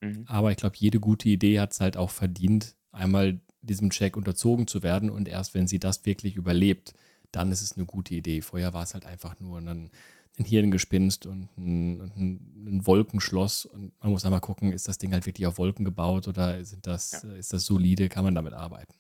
Mhm. 0.02 0.24
Aber 0.28 0.50
ich 0.50 0.58
glaube, 0.58 0.76
jede 0.78 1.00
gute 1.00 1.30
Idee 1.30 1.60
hat 1.60 1.72
es 1.72 1.80
halt 1.80 1.98
auch 1.98 2.10
verdient, 2.10 2.76
einmal 2.92 3.40
diesem 3.62 3.92
Check 3.92 4.18
unterzogen 4.18 4.66
zu 4.66 4.82
werden. 4.82 5.12
Und 5.12 5.28
erst 5.28 5.54
wenn 5.54 5.68
sie 5.68 5.80
das 5.80 6.04
wirklich 6.04 6.36
überlebt, 6.36 6.96
dann 7.32 7.52
ist 7.52 7.62
es 7.62 7.78
eine 7.78 7.86
gute 7.86 8.16
Idee. 8.16 8.42
Vorher 8.42 8.74
war 8.74 8.84
es 8.84 8.96
halt 8.96 9.06
einfach 9.06 9.40
nur 9.40 9.60
ein, 9.60 9.92
ein 10.40 10.46
Hirngespinst 10.46 11.26
und 11.26 11.50
ein, 11.58 12.02
ein, 12.16 12.66
ein, 12.68 12.88
Wolkenschloss. 12.88 13.66
Und 13.66 13.92
man 14.02 14.12
muss 14.12 14.26
einmal 14.26 14.42
gucken, 14.42 14.72
ist 14.72 14.88
das 14.88 14.98
Ding 14.98 15.14
halt 15.14 15.26
wirklich 15.26 15.48
auf 15.48 15.58
Wolken 15.58 15.84
gebaut 15.86 16.28
oder 16.28 16.64
sind 16.64 16.86
das, 16.86 17.24
ja. 17.24 17.34
ist 17.34 17.54
das 17.54 17.66
solide, 17.66 18.10
kann 18.10 18.24
man 18.24 18.36
damit 18.36 18.54
arbeiten. 18.54 18.94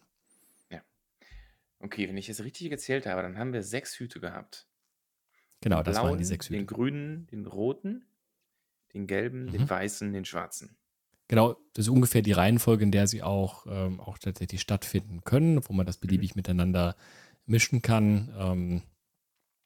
Okay, 1.79 2.08
wenn 2.08 2.17
ich 2.17 2.29
es 2.29 2.44
richtig 2.44 2.70
gezählt 2.70 3.06
habe, 3.06 3.22
dann 3.22 3.38
haben 3.38 3.53
wir 3.53 3.63
sechs 3.63 4.00
Hüte 4.00 4.20
gehabt. 4.20 4.67
Genau, 5.62 5.77
Den 5.77 5.86
das 5.86 5.98
waren 5.98 6.17
die 6.17 6.25
sechs 6.25 6.48
Hüte. 6.48 6.58
den 6.58 6.65
grünen, 6.65 7.27
den 7.27 7.46
roten, 7.46 8.06
den 8.94 9.08
gelben, 9.08 9.51
den 9.51 9.62
mhm. 9.62 9.70
weißen, 9.70 10.12
den 10.12 10.25
schwarzen. 10.25 10.75
Genau, 11.27 11.58
das 11.74 11.86
ist 11.86 11.89
ungefähr 11.89 12.22
die 12.22 12.32
Reihenfolge, 12.32 12.84
in 12.84 12.91
der 12.91 13.08
sie 13.08 13.22
auch, 13.22 13.65
ähm, 13.70 14.00
auch 14.00 14.17
tatsächlich 14.17 14.62
stattfinden 14.62 15.24
können, 15.24 15.62
wo 15.67 15.74
man 15.74 15.86
das 15.86 15.98
mhm. 15.98 16.08
beliebig 16.08 16.36
miteinander 16.36 16.96
mischen 17.46 17.82
kann. 17.82 18.34
Ähm, 18.38 18.82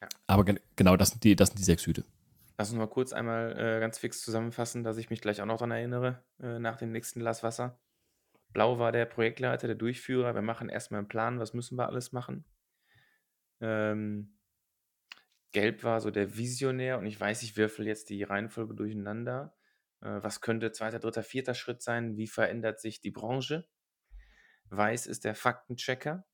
Ja. 0.01 0.10
aber 0.27 0.46
gen 0.46 0.60
genau, 0.75 0.98
das 0.98 1.12
sind 1.12 1.24
die, 1.24 1.36
das 1.36 1.50
sind 1.50 1.60
die 1.60 1.63
sechs 1.63 1.86
Hüte. 1.86 2.03
Lass 2.58 2.70
uns 2.70 2.77
mal 2.77 2.88
kurz 2.88 3.13
einmal 3.13 3.58
äh, 3.58 3.79
ganz 3.79 3.98
fix 3.98 4.22
zusammenfassen, 4.22 4.84
dass 4.84 4.98
ich 4.98 5.10
mich 5.10 5.22
gleich 5.22 5.41
auch 5.41 5.46
noch 5.46 5.58
daran 5.58 5.72
erinnere, 5.72 6.24
äh, 6.39 6.60
nach 6.60 6.77
dem 6.77 6.91
nächsten 6.91 7.20
Glas 7.20 7.43
Wasser. 7.43 7.79
Blau 8.53 8.79
war 8.79 8.91
der 8.91 9.05
Projektleiter, 9.05 9.67
der 9.67 9.75
Durchführer. 9.75 10.36
Wir 10.36 10.41
machen 10.41 10.70
erstmal 10.70 11.00
einen 11.00 11.08
Plan, 11.08 11.39
was 11.39 11.53
müssen 11.53 11.77
wir 11.77 11.88
alles 11.88 12.12
machen. 12.12 12.46
Ähm, 13.62 14.38
Gelb 15.51 15.84
war 15.84 16.01
so 16.01 16.12
der 16.12 16.38
Visionär 16.38 16.98
und 16.98 17.05
ich 17.05 17.20
weiß, 17.20 17.43
ich 17.43 17.58
würfel 17.58 17.88
jetzt 17.88 18.10
die 18.10 18.24
Reihenfolge 18.24 18.74
durcheinander. 18.74 19.55
Äh, 20.01 20.22
was 20.22 20.41
könnte 20.41 20.72
zweiter, 20.72 21.00
dritter, 21.00 21.24
vierter 21.24 21.53
Schritt 21.53 21.81
sein? 21.81 22.17
Wie 22.17 22.27
verändert 22.27 22.79
sich 22.79 23.01
die 23.01 23.12
Branche? 23.12 23.67
Weiß 24.70 25.08
ist 25.08 25.25
der 25.25 25.36
Faktenchecker. 25.36 26.25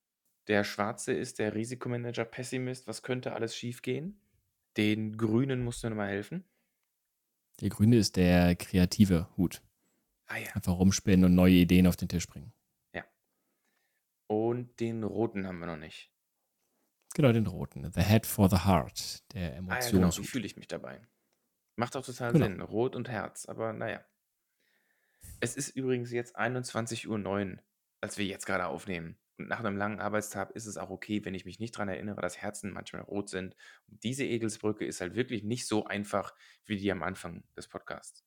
Der 0.48 0.64
Schwarze 0.64 1.12
ist 1.12 1.38
der 1.38 1.54
Risikomanager, 1.54 2.24
Pessimist. 2.24 2.86
Was 2.86 3.02
könnte 3.02 3.34
alles 3.34 3.54
schiefgehen? 3.54 4.20
Den 4.76 5.16
Grünen 5.18 5.62
musst 5.62 5.84
du 5.84 5.90
nochmal 5.90 6.08
helfen. 6.08 6.44
Der 7.60 7.68
Grüne 7.68 7.96
ist 7.96 8.16
der 8.16 8.56
kreative 8.56 9.28
Hut. 9.36 9.62
Ah, 10.26 10.38
ja. 10.38 10.54
Einfach 10.54 10.78
rumspinnen 10.78 11.24
und 11.24 11.34
neue 11.34 11.54
Ideen 11.54 11.86
auf 11.86 11.96
den 11.96 12.08
Tisch 12.08 12.26
bringen. 12.26 12.52
Ja. 12.94 13.04
Und 14.26 14.80
den 14.80 15.04
roten 15.04 15.46
haben 15.46 15.58
wir 15.58 15.66
noch 15.66 15.76
nicht. 15.76 16.10
Genau, 17.14 17.32
den 17.32 17.46
roten. 17.46 17.90
The 17.92 18.02
Head 18.02 18.26
for 18.26 18.48
the 18.48 18.64
Heart, 18.64 19.32
der 19.32 19.56
Emotions. 19.56 19.86
Ah, 19.86 19.88
ja, 19.88 19.92
genau. 19.92 20.16
Wie 20.16 20.26
fühle 20.26 20.46
ich 20.46 20.56
mich 20.56 20.68
dabei? 20.68 21.00
Macht 21.76 21.96
auch 21.96 22.04
total 22.04 22.32
genau. 22.32 22.46
Sinn. 22.46 22.60
Rot 22.60 22.96
und 22.96 23.08
Herz, 23.08 23.46
aber 23.46 23.72
naja. 23.72 24.04
Es 25.40 25.56
ist 25.56 25.70
übrigens 25.70 26.10
jetzt 26.10 26.38
21.09 26.38 27.06
Uhr, 27.08 27.58
als 28.00 28.18
wir 28.18 28.26
jetzt 28.26 28.46
gerade 28.46 28.66
aufnehmen. 28.66 29.18
Und 29.38 29.48
nach 29.48 29.60
einem 29.60 29.76
langen 29.76 30.00
Arbeitstag 30.00 30.50
ist 30.50 30.66
es 30.66 30.76
auch 30.76 30.90
okay, 30.90 31.24
wenn 31.24 31.34
ich 31.34 31.44
mich 31.44 31.60
nicht 31.60 31.74
daran 31.76 31.88
erinnere, 31.88 32.20
dass 32.20 32.38
Herzen 32.38 32.72
manchmal 32.72 33.02
rot 33.02 33.28
sind. 33.28 33.54
Und 33.86 34.02
diese 34.02 34.24
Egelsbrücke 34.24 34.84
ist 34.84 35.00
halt 35.00 35.14
wirklich 35.14 35.44
nicht 35.44 35.66
so 35.66 35.84
einfach 35.84 36.34
wie 36.64 36.76
die 36.76 36.90
am 36.90 37.02
Anfang 37.02 37.44
des 37.56 37.68
Podcasts. 37.68 38.24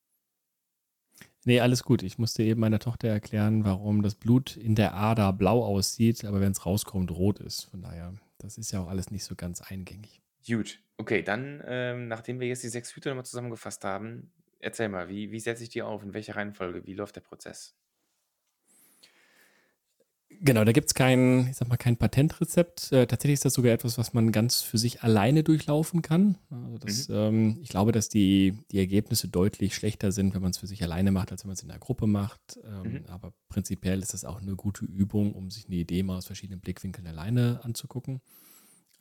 Nee, 1.44 1.60
alles 1.60 1.84
gut. 1.84 2.03
Ich 2.03 2.18
musste 2.18 2.44
eben 2.44 2.62
meiner 2.62 2.80
Tochter 2.80 3.08
erklären, 3.08 3.65
warum 3.65 4.03
das 4.03 4.15
Blut 4.15 4.58
in 4.58 4.75
der 4.75 4.94
Ader 4.94 5.34
blau 5.34 5.65
aussieht, 5.65 6.24
aber 6.24 6.39
wenn 6.39 6.51
es 6.51 6.65
rauskommt, 6.65 7.12
rot 7.12 7.39
ist. 7.39 7.63
Von 7.63 7.82
daher, 7.82 8.13
das 8.38 8.58
ist 8.58 8.72
ja 8.72 8.82
auch 8.82 8.88
alles 8.88 9.12
nicht 9.12 9.24
so 9.24 9.36
ganz 9.36 9.62
eingängig. 9.62 10.22
Gut. 10.48 10.80
Okay, 10.98 11.24
dann, 11.24 11.62
ähm, 11.65 12.08
nachdem 12.08 12.39
wir 12.39 12.48
jetzt 12.48 12.63
die 12.63 12.70
sechs 12.70 12.96
Hüte 12.96 13.10
nochmal 13.10 13.25
zusammengefasst 13.25 13.84
haben, 13.84 14.32
erzähl 14.60 14.88
mal, 14.88 15.10
wie, 15.10 15.32
wie 15.32 15.39
setze 15.39 15.63
ich 15.63 15.70
die 15.70 15.82
auf? 15.82 16.03
In 16.03 16.13
welcher 16.13 16.36
Reihenfolge? 16.36 16.86
Wie 16.86 16.94
läuft 16.94 17.15
der 17.15 17.22
Prozess? 17.22 17.75
Genau, 20.39 20.63
da 20.63 20.71
gibt 20.71 20.88
es 20.88 20.93
kein, 20.95 21.47
ich 21.50 21.57
sag 21.57 21.67
mal, 21.67 21.77
kein 21.77 21.97
Patentrezept. 21.97 22.91
Äh, 22.91 23.05
tatsächlich 23.05 23.35
ist 23.35 23.45
das 23.45 23.53
sogar 23.53 23.73
etwas, 23.73 23.97
was 23.97 24.13
man 24.13 24.31
ganz 24.31 24.61
für 24.61 24.79
sich 24.79 25.03
alleine 25.03 25.43
durchlaufen 25.43 26.01
kann. 26.01 26.38
Also 26.50 26.77
das, 26.79 27.09
mhm. 27.09 27.15
ähm, 27.15 27.57
ich 27.61 27.69
glaube, 27.69 27.91
dass 27.91 28.09
die, 28.09 28.57
die 28.71 28.79
Ergebnisse 28.79 29.27
deutlich 29.27 29.75
schlechter 29.75 30.11
sind, 30.11 30.33
wenn 30.33 30.41
man 30.41 30.51
es 30.51 30.57
für 30.57 30.67
sich 30.67 30.81
alleine 30.81 31.11
macht, 31.11 31.31
als 31.31 31.43
wenn 31.43 31.50
man 31.50 31.53
es 31.53 31.63
in 31.63 31.69
einer 31.69 31.79
Gruppe 31.79 32.07
macht. 32.07 32.59
Ähm, 32.65 32.93
mhm. 32.93 33.05
Aber 33.07 33.33
prinzipiell 33.50 34.00
ist 34.00 34.13
das 34.13 34.25
auch 34.25 34.41
eine 34.41 34.55
gute 34.55 34.85
Übung, 34.85 35.33
um 35.33 35.51
sich 35.51 35.67
eine 35.67 35.75
Idee 35.75 36.01
mal 36.01 36.17
aus 36.17 36.25
verschiedenen 36.25 36.59
Blickwinkeln 36.59 37.05
alleine 37.05 37.59
anzugucken. 37.63 38.21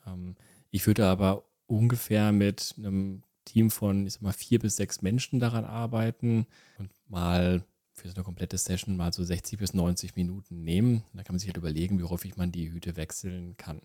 Ähm, 0.06 0.36
ich 0.70 0.86
würde 0.86 1.06
aber 1.06 1.44
ungefähr 1.66 2.32
mit 2.32 2.74
einem 2.76 3.22
Team 3.44 3.70
von, 3.70 4.06
ich 4.06 4.14
sag 4.14 4.22
mal, 4.22 4.32
vier 4.32 4.58
bis 4.58 4.76
sechs 4.76 5.02
Menschen 5.02 5.40
daran 5.40 5.64
arbeiten 5.64 6.46
und 6.78 6.90
mal 7.08 7.64
für 8.00 8.08
so 8.08 8.14
eine 8.14 8.24
komplette 8.24 8.58
Session 8.58 8.96
mal 8.96 9.12
so 9.12 9.22
60 9.22 9.58
bis 9.58 9.74
90 9.74 10.16
Minuten 10.16 10.62
nehmen. 10.62 11.04
Da 11.12 11.22
kann 11.22 11.34
man 11.34 11.38
sich 11.38 11.48
halt 11.48 11.56
überlegen, 11.56 11.98
wie 11.98 12.04
häufig 12.04 12.36
man 12.36 12.52
die 12.52 12.70
Hüte 12.70 12.96
wechseln 12.96 13.56
kann. 13.56 13.82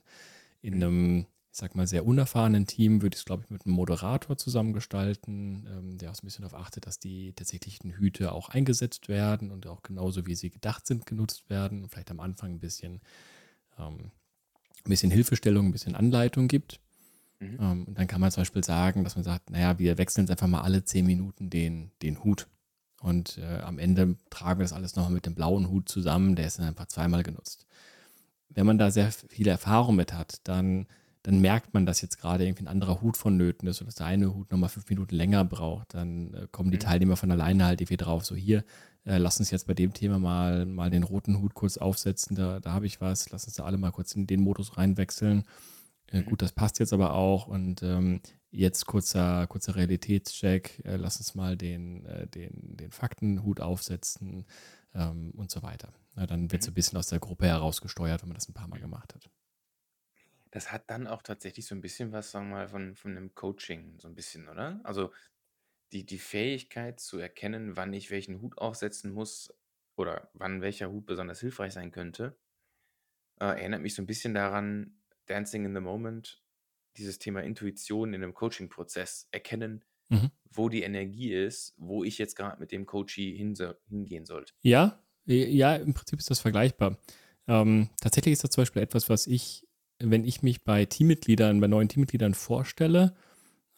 In 0.62 0.76
einem, 0.76 1.26
ich 1.52 1.58
sag 1.58 1.76
mal, 1.76 1.88
sehr 1.88 2.06
unerfahrenen 2.06 2.66
Team 2.66 3.02
würde 3.02 3.16
ich 3.16 3.22
es, 3.22 3.26
glaube 3.26 3.44
ich, 3.44 3.50
mit 3.50 3.66
einem 3.66 3.76
Moderator 3.76 4.38
zusammengestalten, 4.38 5.68
ähm, 5.70 5.98
der 5.98 6.12
auch 6.12 6.16
so 6.16 6.24
ein 6.24 6.28
bisschen 6.28 6.44
darauf 6.44 6.60
achtet, 6.60 6.88
dass 6.88 7.00
die 7.00 7.34
tatsächlichen 7.34 7.92
Hüte 7.92 8.32
auch 8.32 8.50
eingesetzt 8.50 9.10
werden 9.10 9.52
und 9.52 9.68
auch 9.68 9.84
genauso, 9.84 10.26
wie 10.26 10.36
sie 10.36 10.50
gedacht 10.50 10.88
sind, 10.88 11.06
genutzt 11.06 11.50
werden. 11.50 11.84
Und 11.84 11.90
vielleicht 11.90 12.12
am 12.12 12.20
Anfang 12.20 12.54
ein 12.54 12.60
bisschen, 12.60 13.02
ähm, 13.78 14.12
ein 14.86 14.90
bisschen 14.90 15.12
Hilfestellung, 15.12 15.68
ein 15.68 15.72
bisschen 15.72 15.96
Anleitung 15.96 16.48
gibt. 16.48 16.80
Mhm. 17.40 17.58
Ähm, 17.60 17.84
und 17.86 17.98
dann 17.98 18.08
kann 18.08 18.22
man 18.22 18.32
zum 18.32 18.42
Beispiel 18.42 18.64
sagen, 18.64 19.04
dass 19.04 19.16
man 19.16 19.24
sagt, 19.24 19.50
naja, 19.50 19.78
wir 19.80 19.98
wechseln 19.98 20.24
jetzt 20.24 20.32
einfach 20.32 20.48
mal 20.48 20.62
alle 20.62 20.84
10 20.84 21.06
Minuten 21.06 21.50
den, 21.50 21.92
den 22.02 22.24
Hut. 22.24 22.48
Und 23.06 23.38
äh, 23.38 23.60
am 23.60 23.78
Ende 23.78 24.16
tragen 24.32 24.60
wir 24.60 24.64
das 24.64 24.74
alles 24.74 24.96
nochmal 24.96 25.14
mit 25.14 25.28
dem 25.28 25.36
blauen 25.36 25.70
Hut 25.70 25.88
zusammen, 25.88 26.36
der 26.36 26.48
ist 26.48 26.58
dann 26.58 26.66
einfach 26.66 26.88
zweimal 26.88 27.22
genutzt. 27.22 27.68
Wenn 28.50 28.66
man 28.66 28.80
da 28.80 28.90
sehr 28.90 29.12
viel 29.12 29.48
Erfahrung 29.48 29.96
mit 29.96 30.12
hat, 30.12 30.40
dann, 30.46 30.88
dann 31.22 31.40
merkt 31.40 31.76
man, 31.76 31.86
dass 31.86 32.02
jetzt 32.02 32.20
gerade 32.20 32.48
irgendwie 32.48 32.64
ein 32.64 32.68
anderer 32.68 33.02
Hut 33.02 33.16
vonnöten 33.16 33.68
ist 33.68 33.80
und 33.80 33.86
dass 33.86 33.94
der 33.94 34.08
eine 34.08 34.34
Hut 34.34 34.50
nochmal 34.50 34.70
fünf 34.70 34.90
Minuten 34.90 35.14
länger 35.14 35.46
braucht. 35.46 35.94
Dann 35.94 36.34
äh, 36.34 36.48
kommen 36.52 36.72
die 36.72 36.78
mhm. 36.78 36.82
Teilnehmer 36.82 37.16
von 37.16 37.30
alleine 37.30 37.66
halt 37.66 37.80
irgendwie 37.80 37.98
drauf, 37.98 38.26
so 38.26 38.34
hier, 38.36 38.64
äh, 39.06 39.20
lass 39.20 39.40
uns 39.40 39.52
jetzt 39.52 39.68
bei 39.68 39.76
dem 39.76 39.94
Thema 39.94 40.18
mal, 40.18 40.66
mal 40.66 40.90
den 40.90 41.04
roten 41.04 41.40
Hut 41.40 41.54
kurz 41.54 41.78
aufsetzen, 41.78 42.36
da, 42.36 42.60
da 42.60 42.72
habe 42.72 42.88
ich 42.88 43.02
was, 43.02 43.30
lass 43.30 43.46
uns 43.46 43.56
da 43.56 43.66
alle 43.66 43.78
mal 43.78 43.92
kurz 43.92 44.16
in 44.16 44.26
den 44.26 44.42
Modus 44.42 44.78
reinwechseln. 44.78 45.44
Äh, 46.08 46.22
mhm. 46.22 46.26
Gut, 46.26 46.42
das 46.42 46.54
passt 46.54 46.80
jetzt 46.80 46.92
aber 46.92 47.14
auch 47.14 47.46
und 47.46 47.84
ähm, 47.84 48.22
jetzt 48.56 48.86
kurzer, 48.86 49.48
kurzer 49.48 49.76
Realitätscheck, 49.76 50.82
äh, 50.86 50.96
lass 50.96 51.18
uns 51.18 51.36
mal 51.36 51.58
den, 51.58 52.06
äh, 52.06 52.28
den, 52.28 52.78
den 52.78 52.92
Faktenhut 52.92 53.60
aufsetzen 53.62 54.46
ähm, 54.94 55.32
und 55.36 55.52
so 55.52 55.62
weiter. 55.62 55.94
Na, 56.16 56.26
dann 56.26 56.52
wird 56.52 56.64
so 56.64 56.70
ein 56.70 56.74
mhm. 56.74 56.76
bisschen 56.76 56.98
aus 56.98 57.08
der 57.08 57.20
Gruppe 57.20 57.46
herausgesteuert, 57.46 58.22
wenn 58.22 58.30
man 58.30 58.36
das 58.36 58.50
ein 58.50 58.54
paar 58.54 58.68
Mal 58.68 58.80
gemacht 58.80 59.14
hat. 59.14 59.30
Das 60.52 60.72
hat 60.72 60.90
dann 60.90 61.06
auch 61.08 61.22
tatsächlich 61.22 61.66
so 61.66 61.76
ein 61.76 61.82
bisschen 61.82 62.14
was, 62.14 62.32
sagen 62.32 62.50
wir 62.50 62.56
mal, 62.56 62.68
von, 62.70 62.96
von 62.96 63.12
einem 63.12 63.36
Coaching, 63.36 64.00
so 64.00 64.08
ein 64.08 64.16
bisschen, 64.16 64.48
oder? 64.48 64.80
Also 64.84 65.12
die, 65.92 66.06
die 66.06 66.20
Fähigkeit 66.20 67.00
zu 67.00 67.20
erkennen, 67.20 67.76
wann 67.76 67.94
ich 67.94 68.10
welchen 68.10 68.42
Hut 68.42 68.58
aufsetzen 68.58 69.12
muss 69.12 69.54
oder 69.96 70.30
wann 70.34 70.62
welcher 70.62 70.90
Hut 70.90 71.06
besonders 71.06 71.42
hilfreich 71.42 71.74
sein 71.74 71.92
könnte, 71.92 72.38
äh, 73.40 73.46
erinnert 73.46 73.82
mich 73.82 73.96
so 73.96 74.02
ein 74.02 74.08
bisschen 74.08 74.34
daran, 74.34 74.98
Dancing 75.26 75.66
in 75.66 75.74
the 75.74 75.82
Moment, 75.82 76.45
dieses 76.98 77.20
Thema 77.20 77.42
Intuition 77.42 78.14
in 78.14 78.24
einem 78.24 78.34
Coaching-Prozess, 78.34 79.28
erkennen, 79.32 79.84
mhm. 80.10 80.32
wo 80.52 80.70
die 80.70 80.84
Energie 80.84 81.34
ist, 81.34 81.74
wo 81.78 82.04
ich 82.04 82.18
jetzt 82.18 82.36
gerade 82.36 82.60
mit 82.60 82.72
dem 82.72 82.86
Coachie 82.86 83.36
hingehen 83.36 84.26
sollte. 84.26 84.54
Ja, 84.62 85.00
ja, 85.26 85.76
im 85.76 85.94
Prinzip 85.94 86.20
ist 86.20 86.30
das 86.30 86.40
vergleichbar. 86.40 86.98
Ähm, 87.48 87.90
tatsächlich 88.00 88.34
ist 88.34 88.44
das 88.44 88.52
zum 88.52 88.62
Beispiel 88.62 88.82
etwas, 88.82 89.10
was 89.10 89.28
ich, 89.28 89.68
wenn 90.00 90.24
ich 90.24 90.44
mich 90.44 90.64
bei 90.64 90.86
Teammitgliedern, 90.86 91.60
bei 91.60 91.68
neuen 91.68 91.90
Teammitgliedern 91.90 92.34
vorstelle, 92.34 93.16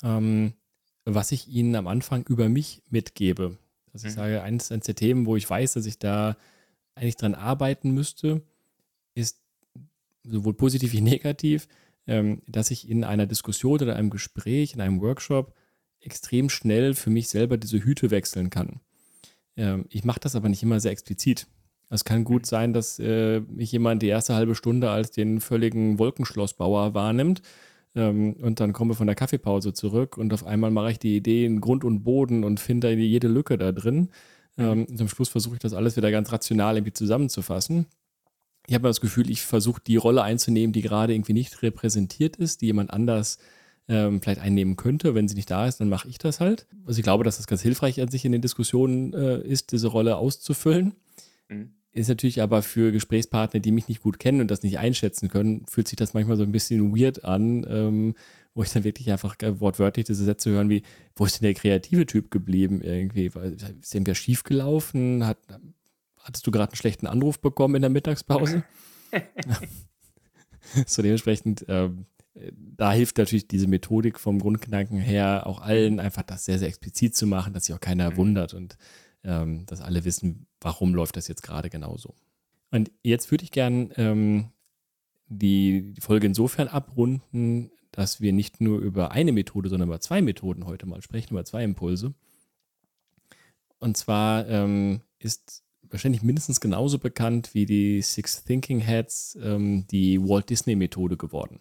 ähm, 0.04 0.54
was 1.06 1.32
ich 1.32 1.48
ihnen 1.48 1.76
am 1.76 1.88
Anfang 1.88 2.26
über 2.28 2.50
mich 2.50 2.84
mitgebe. 2.90 3.58
Dass 3.94 4.04
ich 4.04 4.12
mhm. 4.12 4.16
sage, 4.16 4.44
eines, 4.44 4.72
eines 4.72 4.86
der 4.86 4.96
Themen, 4.96 5.26
wo 5.26 5.36
ich 5.36 5.50
weiß, 5.50 5.74
dass 5.74 5.86
ich 5.86 6.00
da 6.00 6.38
eigentlich 6.96 7.16
dran 7.16 7.36
arbeiten 7.36 7.92
müsste, 7.92 8.42
ist 9.16 9.42
sowohl 10.24 10.54
positiv 10.54 10.92
wie 10.92 11.02
negativ, 11.02 11.68
dass 12.08 12.72
ich 12.72 12.90
in 12.90 13.04
einer 13.04 13.26
Diskussion 13.26 13.82
oder 13.82 13.98
einem 13.98 14.10
Gespräch, 14.10 14.74
in 14.74 14.82
einem 14.82 15.02
Workshop 15.02 15.54
extrem 16.00 16.50
schnell 16.50 16.94
für 16.94 17.10
mich 17.10 17.28
selber 17.28 17.58
diese 17.58 17.84
Hüte 17.84 18.12
wechseln 18.12 18.50
kann. 18.50 18.80
Ähm, 19.56 19.86
ich 19.90 20.04
mache 20.04 20.20
das 20.20 20.36
aber 20.36 20.50
nicht 20.50 20.64
immer 20.64 20.80
sehr 20.80 20.92
explizit. 20.92 21.48
Es 21.90 22.04
kann 22.04 22.24
gut 22.24 22.46
sein, 22.46 22.74
dass 22.74 23.00
äh, 23.00 23.42
mich 23.42 23.72
jemand 23.72 24.02
die 24.02 24.08
erste 24.08 24.36
halbe 24.36 24.56
Stunde 24.56 24.90
als 24.90 25.12
den 25.12 25.40
völligen 25.40 26.00
Wolkenschlossbauer 26.00 26.94
wahrnimmt 26.94 27.42
ähm, 27.96 28.34
und 28.42 28.60
dann 28.60 28.74
komme 28.74 28.94
von 28.94 29.08
der 29.08 29.16
Kaffeepause 29.16 29.74
zurück 29.74 30.18
und 30.18 30.34
auf 30.34 30.46
einmal 30.46 30.72
mache 30.72 30.92
ich 30.92 31.00
die 31.00 31.16
Idee 31.16 31.46
in 31.46 31.62
Grund 31.62 31.84
und 31.84 32.04
Boden 32.04 32.44
und 32.44 32.60
finde 32.60 32.92
jede 32.94 33.28
Lücke 33.28 33.58
da 33.58 33.72
drin. 33.72 34.10
Mhm. 34.58 34.64
Ähm, 34.64 34.88
am 35.00 35.08
Schluss 35.08 35.30
versuche 35.30 35.56
ich 35.56 35.60
das 35.60 35.74
alles 35.74 35.98
wieder 35.98 36.12
ganz 36.12 36.32
rational 36.32 36.76
irgendwie 36.76 36.94
zusammenzufassen 36.94 37.88
ich 38.68 38.76
habe 38.76 38.88
das 38.88 39.02
Gefühl, 39.02 39.30
ich 39.30 39.42
versuche 39.42 39.82
die 39.86 39.96
Rolle 39.96 40.22
einzunehmen, 40.24 40.74
die 40.74 40.82
gerade 40.82 41.14
irgendwie 41.14 41.34
nicht 41.34 41.62
repräsentiert 41.64 42.36
ist, 42.36 42.62
die 42.62 42.68
jemand 42.68 42.92
anders 42.92 43.38
ähm, 43.88 44.22
vielleicht 44.22 44.42
einnehmen 44.42 44.76
könnte. 44.76 45.16
Wenn 45.16 45.30
sie 45.30 45.36
nicht 45.36 45.50
da 45.50 45.68
ist, 45.68 45.80
dann 45.80 45.88
mache 45.88 46.10
ich 46.10 46.18
das 46.18 46.42
halt. 46.42 46.68
Also 46.86 47.00
ich 47.00 47.04
glaube, 47.04 47.24
dass 47.24 47.38
das 47.38 47.48
ganz 47.48 47.62
hilfreich 47.62 48.02
an 48.02 48.10
sich 48.10 48.26
in 48.26 48.34
den 48.34 48.42
Diskussionen 48.42 49.14
äh, 49.14 49.40
ist, 49.40 49.72
diese 49.72 49.88
Rolle 49.88 50.18
auszufüllen. 50.18 50.96
Mhm. 51.48 51.72
Ist 51.94 52.10
natürlich 52.10 52.42
aber 52.42 52.62
für 52.62 52.92
Gesprächspartner, 52.92 53.62
die 53.62 53.72
mich 53.72 53.88
nicht 53.88 54.02
gut 54.02 54.20
kennen 54.20 54.42
und 54.42 54.52
das 54.52 54.62
nicht 54.62 54.78
einschätzen 54.78 55.30
können, 55.30 55.66
fühlt 55.68 55.88
sich 55.88 55.96
das 55.96 56.14
manchmal 56.14 56.38
so 56.38 56.44
ein 56.44 56.52
bisschen 56.52 56.96
weird 56.96 57.24
an, 57.24 57.66
ähm, 57.70 58.16
wo 58.54 58.64
ich 58.64 58.72
dann 58.72 58.84
wirklich 58.84 59.10
einfach 59.12 59.36
wortwörtlich 59.60 60.06
diese 60.06 60.26
Sätze 60.26 60.50
hören 60.52 60.70
wie, 60.70 60.84
wo 61.16 61.26
ist 61.26 61.40
denn 61.40 61.46
der 61.46 61.54
kreative 61.54 62.06
Typ 62.06 62.32
geblieben 62.32 62.82
irgendwie? 62.82 63.28
Ist 63.28 63.96
irgendwer 63.96 64.16
schiefgelaufen? 64.16 65.26
Hat, 65.26 65.38
hattest 66.28 66.46
du 66.46 66.52
gerade 66.52 66.72
einen 66.72 66.78
schlechten 66.78 67.08
Anruf 67.08 67.40
bekommen 67.40 67.76
in 67.76 67.82
der 67.82 67.90
Mittagspause? 67.90 68.64
so 70.86 71.02
dementsprechend, 71.02 71.66
ähm, 71.70 72.06
da 72.54 72.92
hilft 72.92 73.18
natürlich 73.18 73.48
diese 73.48 73.68
Methodik 73.68 74.20
vom 74.20 74.40
Grundgedanken 74.40 75.00
her 75.00 75.48
auch 75.48 75.62
allen 75.62 76.00
einfach 76.00 76.24
das 76.24 76.46
sehr, 76.46 76.60
sehr 76.60 76.68
explizit 76.68 77.16
zu 77.16 77.26
machen, 77.26 77.54
dass 77.54 77.66
sich 77.66 77.76
auch 77.76 77.80
keiner 77.80 78.12
mhm. 78.12 78.18
wundert 78.18 78.54
und 78.54 78.78
ähm, 79.24 79.66
dass 79.66 79.82
alle 79.82 80.06
wissen, 80.06 80.48
warum 80.62 80.94
läuft 80.94 81.18
das 81.18 81.28
jetzt 81.28 81.42
gerade 81.42 81.70
genauso. 81.70 82.14
Und 82.70 82.92
jetzt 83.02 83.32
würde 83.32 83.44
ich 83.46 83.52
gern 83.52 83.92
ähm, 83.96 84.52
die, 85.28 85.94
die 85.94 86.02
Folge 86.02 86.28
insofern 86.28 86.68
abrunden, 86.68 87.72
dass 87.92 88.22
wir 88.22 88.34
nicht 88.34 88.62
nur 88.62 88.80
über 88.80 89.12
eine 89.12 89.32
Methode, 89.32 89.70
sondern 89.70 89.90
über 89.90 90.00
zwei 90.00 90.22
Methoden 90.22 90.66
heute 90.66 90.86
mal 90.86 91.02
sprechen, 91.02 91.34
über 91.34 91.46
zwei 91.46 91.64
Impulse. 91.64 92.14
Und 93.80 93.98
zwar 93.98 94.48
ähm, 94.48 95.02
ist 95.20 95.64
wahrscheinlich 95.90 96.24
mindestens 96.24 96.60
genauso 96.60 97.00
bekannt 97.00 97.54
wie 97.54 97.66
die 97.66 98.02
Six 98.02 98.44
Thinking 98.44 98.80
Heads 98.80 99.38
ähm, 99.42 99.86
die 99.92 100.20
Walt 100.22 100.50
Disney 100.50 100.76
Methode 100.76 101.18
geworden. 101.18 101.60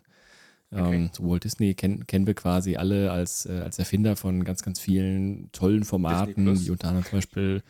Okay. 0.70 0.96
Ähm, 0.96 1.10
so 1.12 1.28
Walt 1.28 1.44
Disney 1.44 1.74
kenn, 1.74 2.06
kennen 2.06 2.26
wir 2.26 2.34
quasi 2.34 2.76
alle 2.76 3.12
als, 3.12 3.46
äh, 3.46 3.60
als 3.64 3.78
Erfinder 3.78 4.16
von 4.16 4.44
ganz, 4.44 4.62
ganz 4.62 4.80
vielen 4.80 5.50
tollen 5.52 5.84
Formaten, 5.84 6.60
wie 6.60 6.70
unter 6.70 6.88
anderem 6.88 7.04
zum 7.06 7.18
Beispiel 7.18 7.62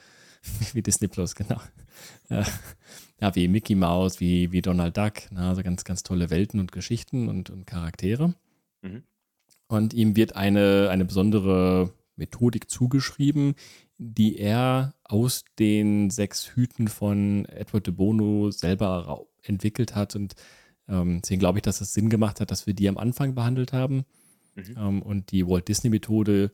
wie 0.73 0.83
Disney 0.83 1.09
Plus, 1.09 1.35
genau. 1.35 1.61
Ja, 2.29 2.45
ja, 3.23 3.35
wie 3.35 3.49
Mickey 3.49 3.75
Mouse, 3.75 4.21
wie, 4.21 4.53
wie 4.53 4.61
Donald 4.61 4.99
Duck, 4.99 5.15
na, 5.31 5.49
also 5.49 5.63
ganz, 5.63 5.85
ganz 5.85 6.03
tolle 6.03 6.29
Welten 6.29 6.61
und 6.61 6.73
Geschichten 6.73 7.29
und, 7.29 7.49
und 7.49 7.67
Charaktere. 7.67 8.35
Mhm. 8.83 9.03
Und 9.69 9.95
ihm 9.95 10.15
wird 10.15 10.37
eine, 10.37 10.89
eine 10.91 11.07
besondere 11.07 11.95
Methodik 12.17 12.71
zugeschrieben, 12.71 13.55
die 13.99 14.39
er 14.39 14.95
aus 15.05 15.45
den 15.59 16.11
sechs 16.11 16.49
Hüten 16.55 16.89
von 16.89 17.47
Edward 17.47 17.87
de 17.87 17.95
Bono 17.95 18.51
selber 18.51 19.27
entwickelt 19.43 19.95
hat. 19.95 20.17
Und 20.17 20.35
ähm, 20.89 21.21
deswegen 21.23 21.41
glaube 21.41 21.59
ich, 21.59 21.63
dass 21.63 21.81
es 21.81 21.95
Sinn 21.95 22.11
gemacht 22.11 22.41
hat, 22.41 22.51
dass 22.51 22.67
wir 22.67 22.75
die 22.75 22.89
am 22.89 22.99
Anfang 22.99 23.35
behandelt 23.35 23.73
haben. 23.73 24.05
Mhm. 24.55 24.77
Ähm, 24.77 25.03
und 25.03 25.31
die 25.31 25.47
Walt 25.47 25.69
Disney-Methode 25.69 26.53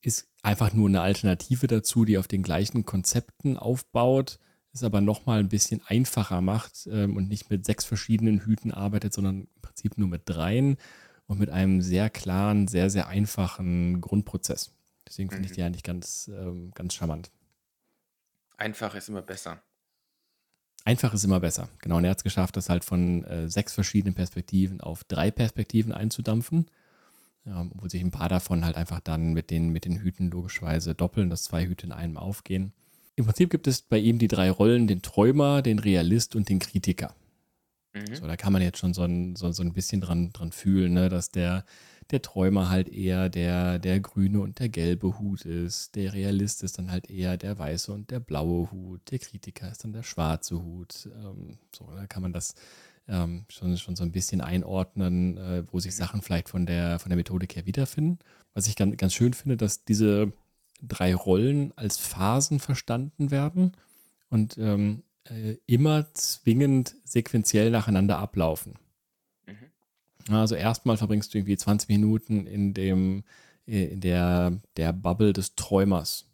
ist 0.00 0.28
einfach 0.42 0.72
nur 0.72 0.88
eine 0.88 1.00
Alternative 1.00 1.66
dazu, 1.66 2.04
die 2.04 2.18
auf 2.18 2.28
den 2.28 2.42
gleichen 2.42 2.84
Konzepten 2.84 3.56
aufbaut, 3.56 4.38
es 4.72 4.82
aber 4.82 5.00
nochmal 5.00 5.38
ein 5.38 5.48
bisschen 5.48 5.80
einfacher 5.86 6.40
macht 6.40 6.88
ähm, 6.90 7.16
und 7.16 7.28
nicht 7.28 7.48
mit 7.48 7.64
sechs 7.64 7.84
verschiedenen 7.84 8.40
Hüten 8.40 8.72
arbeitet, 8.72 9.12
sondern 9.12 9.42
im 9.42 9.62
Prinzip 9.62 9.96
nur 9.98 10.08
mit 10.08 10.22
dreien 10.24 10.76
und 11.26 11.38
mit 11.38 11.48
einem 11.50 11.80
sehr 11.80 12.10
klaren, 12.10 12.68
sehr, 12.68 12.90
sehr 12.90 13.08
einfachen 13.08 14.00
Grundprozess. 14.00 14.73
Deswegen 15.08 15.30
finde 15.30 15.46
ich 15.46 15.52
mhm. 15.52 15.54
die 15.54 15.62
eigentlich 15.62 15.82
ganz, 15.82 16.30
ähm, 16.32 16.70
ganz 16.74 16.94
charmant. 16.94 17.30
Einfach 18.56 18.94
ist 18.94 19.08
immer 19.08 19.22
besser. 19.22 19.62
Einfach 20.84 21.14
ist 21.14 21.24
immer 21.24 21.40
besser. 21.40 21.68
Genau, 21.78 21.96
und 21.96 22.04
er 22.04 22.10
hat 22.10 22.18
es 22.18 22.24
geschafft, 22.24 22.56
das 22.56 22.68
halt 22.68 22.84
von 22.84 23.24
äh, 23.24 23.48
sechs 23.48 23.72
verschiedenen 23.72 24.14
Perspektiven 24.14 24.80
auf 24.80 25.04
drei 25.04 25.30
Perspektiven 25.30 25.92
einzudampfen. 25.92 26.66
Ähm, 27.46 27.72
wo 27.74 27.88
sich 27.88 28.02
ein 28.02 28.10
paar 28.10 28.30
davon 28.30 28.64
halt 28.64 28.76
einfach 28.76 29.00
dann 29.00 29.34
mit 29.34 29.50
den, 29.50 29.68
mit 29.68 29.84
den 29.84 30.00
Hüten 30.00 30.30
logischerweise 30.30 30.94
doppeln, 30.94 31.28
dass 31.28 31.42
zwei 31.42 31.66
Hüte 31.66 31.84
in 31.84 31.92
einem 31.92 32.16
aufgehen. 32.16 32.72
Im 33.16 33.26
Prinzip 33.26 33.50
gibt 33.50 33.66
es 33.66 33.82
bei 33.82 33.98
ihm 33.98 34.18
die 34.18 34.28
drei 34.28 34.50
Rollen, 34.50 34.86
den 34.86 35.02
Träumer, 35.02 35.60
den 35.60 35.78
Realist 35.78 36.36
und 36.36 36.48
den 36.48 36.58
Kritiker. 36.58 37.14
Mhm. 37.92 38.14
So, 38.14 38.26
da 38.26 38.36
kann 38.36 38.52
man 38.52 38.62
jetzt 38.62 38.78
schon 38.78 38.94
so 38.94 39.02
ein, 39.02 39.36
so, 39.36 39.52
so 39.52 39.62
ein 39.62 39.74
bisschen 39.74 40.00
dran, 40.00 40.32
dran 40.32 40.52
fühlen, 40.52 40.94
ne, 40.94 41.10
dass 41.10 41.30
der, 41.30 41.66
der 42.10 42.22
Träumer 42.22 42.70
halt 42.70 42.88
eher 42.88 43.28
der, 43.28 43.78
der 43.78 44.00
grüne 44.00 44.40
und 44.40 44.58
der 44.58 44.68
gelbe 44.68 45.18
Hut 45.18 45.44
ist. 45.44 45.94
Der 45.94 46.12
Realist 46.12 46.62
ist 46.62 46.78
dann 46.78 46.90
halt 46.90 47.10
eher 47.10 47.36
der 47.36 47.58
weiße 47.58 47.92
und 47.92 48.10
der 48.10 48.20
blaue 48.20 48.70
Hut. 48.70 49.10
Der 49.10 49.18
Kritiker 49.18 49.70
ist 49.70 49.84
dann 49.84 49.92
der 49.92 50.02
schwarze 50.02 50.62
Hut. 50.62 51.08
Ähm, 51.14 51.58
so, 51.74 51.88
da 51.94 52.06
kann 52.06 52.22
man 52.22 52.32
das 52.32 52.54
ähm, 53.08 53.44
schon, 53.48 53.76
schon 53.76 53.96
so 53.96 54.02
ein 54.02 54.12
bisschen 54.12 54.40
einordnen, 54.40 55.36
äh, 55.36 55.64
wo 55.70 55.80
sich 55.80 55.94
Sachen 55.94 56.22
vielleicht 56.22 56.48
von 56.48 56.66
der, 56.66 56.98
von 56.98 57.10
der 57.10 57.16
Methodik 57.16 57.56
her 57.56 57.66
wiederfinden. 57.66 58.18
Was 58.54 58.66
ich 58.66 58.76
ganz, 58.76 59.14
schön 59.14 59.34
finde, 59.34 59.56
dass 59.56 59.84
diese 59.84 60.32
drei 60.82 61.14
Rollen 61.14 61.72
als 61.76 61.98
Phasen 61.98 62.60
verstanden 62.60 63.30
werden 63.30 63.72
und 64.30 64.58
ähm, 64.58 65.02
äh, 65.24 65.56
immer 65.66 66.12
zwingend 66.14 66.96
sequenziell 67.04 67.70
nacheinander 67.70 68.18
ablaufen. 68.18 68.74
Also 70.30 70.54
erstmal 70.54 70.96
verbringst 70.96 71.32
du 71.32 71.38
irgendwie 71.38 71.56
20 71.56 71.88
Minuten 71.88 72.46
in 72.46 72.74
dem, 72.74 73.24
äh, 73.66 73.84
in 73.86 74.00
der, 74.00 74.60
der 74.76 74.92
Bubble 74.92 75.32
des 75.32 75.54
Träumers. 75.54 76.30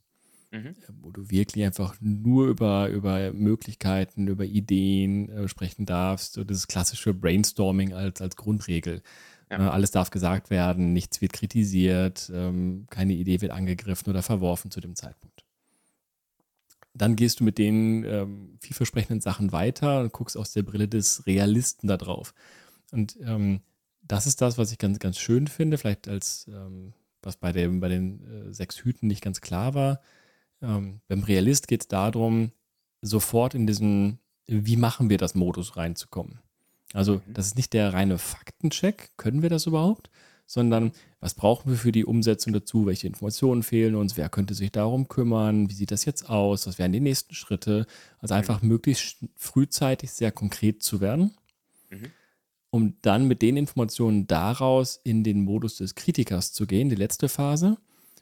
Mhm. 0.52 0.74
Wo 1.00 1.12
du 1.12 1.30
wirklich 1.30 1.64
einfach 1.64 1.94
nur 2.00 2.48
über, 2.48 2.88
über 2.88 3.32
Möglichkeiten, 3.32 4.26
über 4.26 4.44
Ideen 4.44 5.28
äh, 5.28 5.48
sprechen 5.48 5.86
darfst. 5.86 6.32
So 6.32 6.44
das 6.44 6.66
klassische 6.66 7.14
Brainstorming 7.14 7.92
als, 7.92 8.20
als 8.20 8.36
Grundregel. 8.36 9.02
Ja. 9.50 9.58
Äh, 9.58 9.70
alles 9.70 9.90
darf 9.90 10.10
gesagt 10.10 10.50
werden, 10.50 10.92
nichts 10.92 11.20
wird 11.20 11.32
kritisiert, 11.32 12.30
ähm, 12.34 12.86
keine 12.90 13.12
Idee 13.14 13.40
wird 13.40 13.52
angegriffen 13.52 14.10
oder 14.10 14.22
verworfen 14.22 14.70
zu 14.70 14.80
dem 14.80 14.94
Zeitpunkt. 14.96 15.44
Dann 16.94 17.16
gehst 17.16 17.40
du 17.40 17.44
mit 17.44 17.58
den 17.58 18.04
ähm, 18.04 18.58
vielversprechenden 18.60 19.20
Sachen 19.20 19.52
weiter 19.52 20.00
und 20.00 20.12
guckst 20.12 20.36
aus 20.36 20.52
der 20.52 20.64
Brille 20.64 20.88
des 20.88 21.26
Realisten 21.26 21.86
da 21.86 21.96
drauf. 21.96 22.34
Und 22.90 23.16
ähm, 23.22 23.60
das 24.10 24.26
ist 24.26 24.40
das, 24.40 24.58
was 24.58 24.72
ich 24.72 24.78
ganz, 24.78 24.98
ganz 24.98 25.18
schön 25.18 25.46
finde, 25.46 25.78
vielleicht 25.78 26.08
als 26.08 26.46
ähm, 26.48 26.92
was 27.22 27.36
bei, 27.36 27.52
dem, 27.52 27.78
bei 27.80 27.88
den 27.88 28.48
äh, 28.48 28.52
sechs 28.52 28.78
Hüten 28.78 29.06
nicht 29.06 29.22
ganz 29.22 29.40
klar 29.40 29.74
war. 29.74 30.00
Ähm, 30.60 31.00
beim 31.06 31.22
Realist 31.22 31.68
geht 31.68 31.82
es 31.82 31.88
darum, 31.88 32.50
sofort 33.02 33.54
in 33.54 33.66
diesen 33.68 34.18
Wie 34.46 34.76
machen 34.76 35.10
wir 35.10 35.18
das 35.18 35.36
Modus 35.36 35.76
reinzukommen. 35.76 36.40
Also, 36.92 37.16
mhm. 37.16 37.34
das 37.34 37.46
ist 37.46 37.56
nicht 37.56 37.72
der 37.72 37.92
reine 37.92 38.18
Faktencheck, 38.18 39.12
können 39.16 39.42
wir 39.42 39.48
das 39.48 39.66
überhaupt, 39.66 40.10
sondern 40.44 40.90
was 41.20 41.34
brauchen 41.34 41.70
wir 41.70 41.78
für 41.78 41.92
die 41.92 42.04
Umsetzung 42.04 42.52
dazu, 42.52 42.86
welche 42.86 43.06
Informationen 43.06 43.62
fehlen 43.62 43.94
uns, 43.94 44.16
wer 44.16 44.28
könnte 44.28 44.54
sich 44.54 44.72
darum 44.72 45.06
kümmern, 45.06 45.70
wie 45.70 45.74
sieht 45.74 45.92
das 45.92 46.04
jetzt 46.04 46.28
aus, 46.28 46.66
was 46.66 46.80
wären 46.80 46.92
die 46.92 46.98
nächsten 46.98 47.34
Schritte. 47.34 47.86
Also 48.18 48.34
einfach 48.34 48.60
möglichst 48.60 49.18
frühzeitig 49.36 50.10
sehr 50.10 50.32
konkret 50.32 50.82
zu 50.82 51.00
werden, 51.00 51.30
Mhm. 51.90 52.12
Um 52.70 52.94
dann 53.02 53.26
mit 53.26 53.42
den 53.42 53.56
Informationen 53.56 54.26
daraus 54.26 55.00
in 55.02 55.24
den 55.24 55.42
Modus 55.44 55.78
des 55.78 55.94
Kritikers 55.94 56.52
zu 56.52 56.66
gehen, 56.66 56.88
die 56.88 56.96
letzte 56.96 57.28
Phase. 57.28 57.76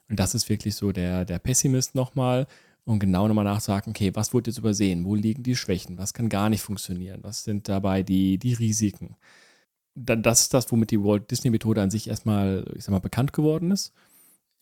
Und 0.09 0.19
das 0.19 0.35
ist 0.35 0.49
wirklich 0.49 0.75
so 0.75 0.93
der, 0.93 1.25
der 1.25 1.39
Pessimist 1.39 1.95
nochmal 1.95 2.47
und 2.85 2.99
genau 2.99 3.29
nochmal 3.29 3.45
nachsagen, 3.45 3.91
okay, 3.91 4.13
was 4.15 4.33
wurde 4.33 4.51
jetzt 4.51 4.59
übersehen, 4.59 5.05
wo 5.05 5.15
liegen 5.15 5.43
die 5.43 5.57
Schwächen, 5.57 5.99
was 5.99 6.15
kann 6.15 6.31
gar 6.31 6.49
nicht 6.49 6.63
funktionieren, 6.63 7.21
was 7.23 7.45
sind 7.45 7.69
dabei 7.69 8.03
die, 8.03 8.39
die 8.39 8.55
Risiken 8.55 9.17
dann, 10.05 10.23
das 10.23 10.43
ist 10.43 10.55
das, 10.55 10.71
womit 10.71 10.91
die 10.91 11.03
Walt 11.03 11.31
Disney-Methode 11.31 11.83
an 11.83 11.91
sich 11.91 12.09
erstmal, 12.09 12.65
ich 12.77 12.85
sag 12.85 12.93
mal, 12.93 13.01
bekannt 13.01 13.33
geworden 13.33 13.71
ist. 13.71 13.93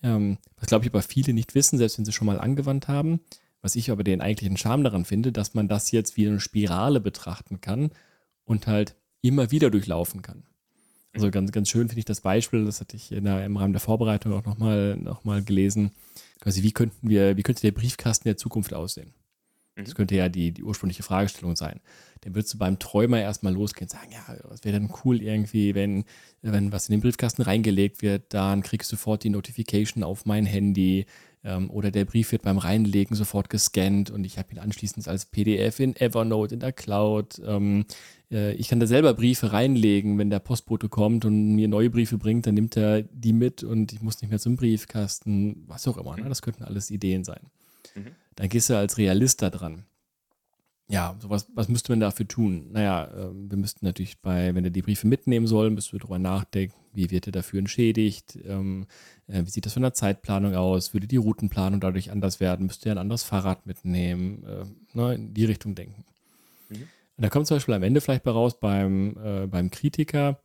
Ähm, 0.02 0.38
was, 0.56 0.68
glaube 0.68 0.84
ich, 0.84 0.90
aber 0.90 1.02
viele 1.02 1.32
nicht 1.32 1.54
wissen, 1.54 1.78
selbst 1.78 1.98
wenn 1.98 2.04
sie 2.04 2.12
schon 2.12 2.26
mal 2.26 2.40
angewandt 2.40 2.88
haben. 2.88 3.20
Was 3.62 3.76
ich 3.76 3.90
aber 3.90 4.04
den 4.04 4.20
eigentlichen 4.20 4.56
Charme 4.56 4.84
daran 4.84 5.04
finde, 5.04 5.32
dass 5.32 5.54
man 5.54 5.68
das 5.68 5.90
jetzt 5.90 6.16
wie 6.16 6.28
eine 6.28 6.40
Spirale 6.40 7.00
betrachten 7.00 7.60
kann 7.60 7.90
und 8.44 8.66
halt 8.66 8.94
immer 9.28 9.50
wieder 9.50 9.70
durchlaufen 9.70 10.22
kann. 10.22 10.44
Also 11.12 11.30
ganz, 11.30 11.50
ganz 11.50 11.70
schön 11.70 11.88
finde 11.88 12.00
ich 12.00 12.04
das 12.04 12.20
Beispiel, 12.20 12.64
das 12.66 12.80
hatte 12.80 12.96
ich 12.96 13.08
der, 13.08 13.44
im 13.44 13.56
Rahmen 13.56 13.72
der 13.72 13.80
Vorbereitung 13.80 14.34
auch 14.34 14.44
nochmal 14.44 14.96
noch 14.96 15.24
mal 15.24 15.42
gelesen. 15.42 15.92
Quasi, 16.40 16.62
wie 16.62 16.72
könnten 16.72 17.08
wir, 17.08 17.36
wie 17.36 17.42
könnte 17.42 17.62
der 17.62 17.72
Briefkasten 17.72 18.28
der 18.28 18.36
Zukunft 18.36 18.74
aussehen? 18.74 19.14
Das 19.76 19.94
könnte 19.94 20.16
ja 20.16 20.30
die, 20.30 20.52
die 20.52 20.62
ursprüngliche 20.62 21.02
Fragestellung 21.02 21.54
sein. 21.54 21.80
Dann 22.22 22.34
würdest 22.34 22.54
du 22.54 22.58
beim 22.58 22.78
Träumer 22.78 23.20
erstmal 23.20 23.52
losgehen 23.52 23.84
und 23.84 23.90
sagen, 23.90 24.10
ja, 24.10 24.36
was 24.44 24.64
wäre 24.64 24.80
denn 24.80 24.90
cool 25.04 25.20
irgendwie, 25.22 25.74
wenn, 25.74 26.04
wenn 26.40 26.72
was 26.72 26.88
in 26.88 26.92
den 26.92 27.02
Briefkasten 27.02 27.42
reingelegt 27.42 28.00
wird, 28.00 28.32
dann 28.32 28.62
kriegst 28.62 28.90
du 28.90 28.96
sofort 28.96 29.22
die 29.22 29.28
Notification 29.28 30.02
auf 30.02 30.24
mein 30.24 30.46
Handy 30.46 31.04
ähm, 31.46 31.70
oder 31.70 31.90
der 31.90 32.04
Brief 32.04 32.32
wird 32.32 32.42
beim 32.42 32.58
Reinlegen 32.58 33.16
sofort 33.16 33.48
gescannt 33.48 34.10
und 34.10 34.24
ich 34.24 34.36
habe 34.36 34.52
ihn 34.52 34.58
anschließend 34.58 35.06
als 35.08 35.26
PDF 35.26 35.80
in 35.80 35.96
Evernote, 35.96 36.54
in 36.54 36.60
der 36.60 36.72
Cloud. 36.72 37.40
Ähm, 37.46 37.86
äh, 38.30 38.52
ich 38.54 38.68
kann 38.68 38.80
da 38.80 38.86
selber 38.86 39.14
Briefe 39.14 39.52
reinlegen, 39.52 40.18
wenn 40.18 40.28
der 40.28 40.40
Postbote 40.40 40.88
kommt 40.88 41.24
und 41.24 41.54
mir 41.54 41.68
neue 41.68 41.88
Briefe 41.88 42.18
bringt, 42.18 42.46
dann 42.46 42.54
nimmt 42.54 42.76
er 42.76 43.02
die 43.02 43.32
mit 43.32 43.62
und 43.62 43.92
ich 43.92 44.02
muss 44.02 44.20
nicht 44.20 44.30
mehr 44.30 44.40
zum 44.40 44.56
Briefkasten, 44.56 45.64
was 45.68 45.86
auch 45.86 45.96
immer. 45.96 46.16
Ne? 46.16 46.28
Das 46.28 46.42
könnten 46.42 46.64
alles 46.64 46.90
Ideen 46.90 47.22
sein. 47.22 47.40
Mhm. 47.94 48.08
Dann 48.34 48.48
gehst 48.48 48.68
du 48.68 48.76
als 48.76 48.98
Realist 48.98 49.40
da 49.40 49.50
dran. 49.50 49.84
Ja, 50.88 51.16
so 51.20 51.30
was, 51.30 51.48
was 51.54 51.68
müsste 51.68 51.90
man 51.90 52.00
dafür 52.00 52.28
tun? 52.28 52.70
Naja, 52.72 53.10
ähm, 53.16 53.50
wir 53.50 53.58
müssten 53.58 53.84
natürlich 53.84 54.20
bei, 54.20 54.54
wenn 54.54 54.64
er 54.64 54.70
die 54.70 54.82
Briefe 54.82 55.08
mitnehmen 55.08 55.48
soll, 55.48 55.70
müssen 55.70 55.92
wir 55.92 55.98
darüber 55.98 56.20
nachdenken, 56.20 56.76
wie 56.92 57.10
wird 57.10 57.26
er 57.26 57.32
dafür 57.32 57.58
entschädigt, 57.58 58.38
ähm, 58.46 58.86
äh, 59.26 59.42
wie 59.44 59.50
sieht 59.50 59.66
das 59.66 59.72
von 59.72 59.82
der 59.82 59.94
Zeitplanung 59.94 60.54
aus, 60.54 60.94
würde 60.94 61.08
die 61.08 61.16
Routenplanung 61.16 61.80
dadurch 61.80 62.12
anders 62.12 62.38
werden, 62.38 62.66
müsste 62.66 62.88
er 62.88 62.94
ein 62.94 62.98
anderes 62.98 63.24
Fahrrad 63.24 63.66
mitnehmen, 63.66 64.44
äh, 64.44 64.64
ne, 64.96 65.14
in 65.14 65.34
die 65.34 65.44
Richtung 65.44 65.74
denken. 65.74 66.04
Mhm. 66.68 66.82
Und 67.16 67.22
da 67.24 67.30
kommt 67.30 67.48
zum 67.48 67.56
Beispiel 67.56 67.74
am 67.74 67.82
Ende 67.82 68.00
vielleicht 68.00 68.22
bei 68.22 68.30
raus 68.30 68.60
beim, 68.60 69.16
äh, 69.22 69.46
beim 69.48 69.70
Kritiker, 69.70 70.38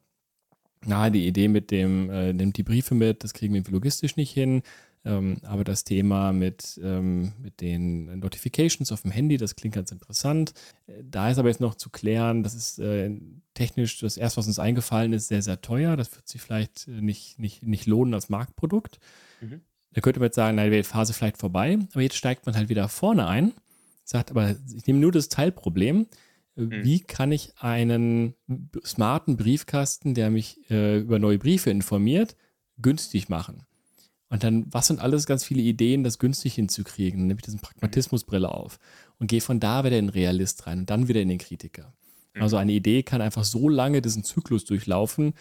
na, 0.86 1.12
die 1.12 1.28
Idee 1.28 1.50
mit 1.50 1.70
dem, 1.70 2.10
äh, 2.10 2.34
nimmt 2.34 2.58
die 2.58 2.64
Briefe 2.64 2.96
mit, 2.96 3.24
das 3.24 3.34
kriegen 3.34 3.54
wir 3.54 3.64
logistisch 3.70 4.16
nicht 4.16 4.32
hin. 4.32 4.64
Ähm, 5.04 5.38
aber 5.44 5.64
das 5.64 5.84
Thema 5.84 6.32
mit, 6.32 6.80
ähm, 6.84 7.34
mit 7.42 7.60
den 7.62 8.20
Notifications 8.20 8.92
auf 8.92 9.02
dem 9.02 9.10
Handy, 9.12 9.38
das 9.38 9.56
klingt 9.56 9.74
ganz 9.76 9.92
interessant. 9.92 10.54
Äh, 10.86 11.04
Da 11.04 11.32
ist 11.32 11.40
aber 11.40 11.50
jetzt 11.50 11.62
noch 11.62 11.76
zu 11.76 11.90
klären, 11.90 12.44
das 12.44 12.54
ist 12.54 12.78
äh, 12.80 13.10
technisch 13.56 14.00
das 14.00 14.18
erste, 14.18 14.38
was 14.38 14.48
uns 14.48 14.60
eingefallen 14.60 15.14
ist, 15.14 15.28
sehr, 15.28 15.42
sehr 15.42 15.62
teuer. 15.62 15.98
Das 15.98 16.16
wird 16.16 16.28
sich 16.28 16.42
vielleicht 16.42 16.88
äh, 16.88 17.02
nicht, 17.02 17.40
nicht, 17.40 17.64
nicht 17.64 17.88
lohnen 17.88 18.14
als 18.14 18.30
Marktprodukt. 18.30 19.00
Mhm. 19.42 19.62
Da 19.94 20.02
könnte 20.02 20.20
man 20.20 20.28
jetzt 20.28 20.36
sagen, 20.36 20.56
na, 20.56 20.70
die 20.70 20.84
Phase 20.84 21.14
vielleicht 21.14 21.38
vorbei, 21.38 21.80
aber 21.92 22.02
jetzt 22.02 22.16
steigt 22.16 22.46
man 22.46 22.56
halt 22.56 22.70
wieder 22.70 22.88
vorne 22.88 23.28
ein, 23.28 23.54
sagt 24.04 24.32
aber, 24.32 24.56
ich 24.74 24.86
nehme 24.86 25.00
nur 25.00 25.12
das 25.12 25.30
Teilproblem. 25.30 26.08
Äh, 26.56 26.62
Wie 26.84 27.00
kann 27.00 27.32
ich 27.32 27.54
einen 27.58 28.36
smarten 28.86 29.36
Briefkasten, 29.36 30.14
der 30.14 30.30
mich 30.30 30.60
äh, 30.70 31.00
über 31.00 31.18
neue 31.18 31.40
Briefe 31.40 31.72
informiert, 31.72 32.36
günstig 32.78 33.30
machen? 33.30 33.64
Und 34.32 34.46
dann, 34.46 34.66
was 34.72 34.88
sind 34.88 35.02
alles 35.02 35.26
ganz 35.26 35.44
viele 35.44 35.62
Ideen, 35.62 36.06
das 36.06 36.18
günstig 36.18 36.56
hinzukriegen? 36.56 37.20
Dann 37.20 37.28
nehme 37.28 37.40
ich 37.40 37.46
diesen 37.46 37.60
Pragmatismusbrille 37.60 38.50
auf 38.50 38.80
und 39.20 39.28
gehe 39.28 39.42
von 39.42 39.60
da 39.60 39.84
wieder 39.84 40.00
in 40.00 40.08
den 40.08 40.14
Realist 40.14 40.66
rein 40.66 40.80
und 40.80 40.90
dann 40.90 41.10
wieder 41.10 41.22
in 41.22 41.28
den 41.28 41.38
Kritiker. 41.38 41.94
Also 42.40 42.56
eine 42.56 42.72
Idee 42.72 43.04
kann 43.04 43.22
einfach 43.22 43.44
so 43.44 43.68
lange 43.68 44.02
diesen 44.02 44.24
Zyklus 44.24 44.64
durchlaufen, 44.64 45.34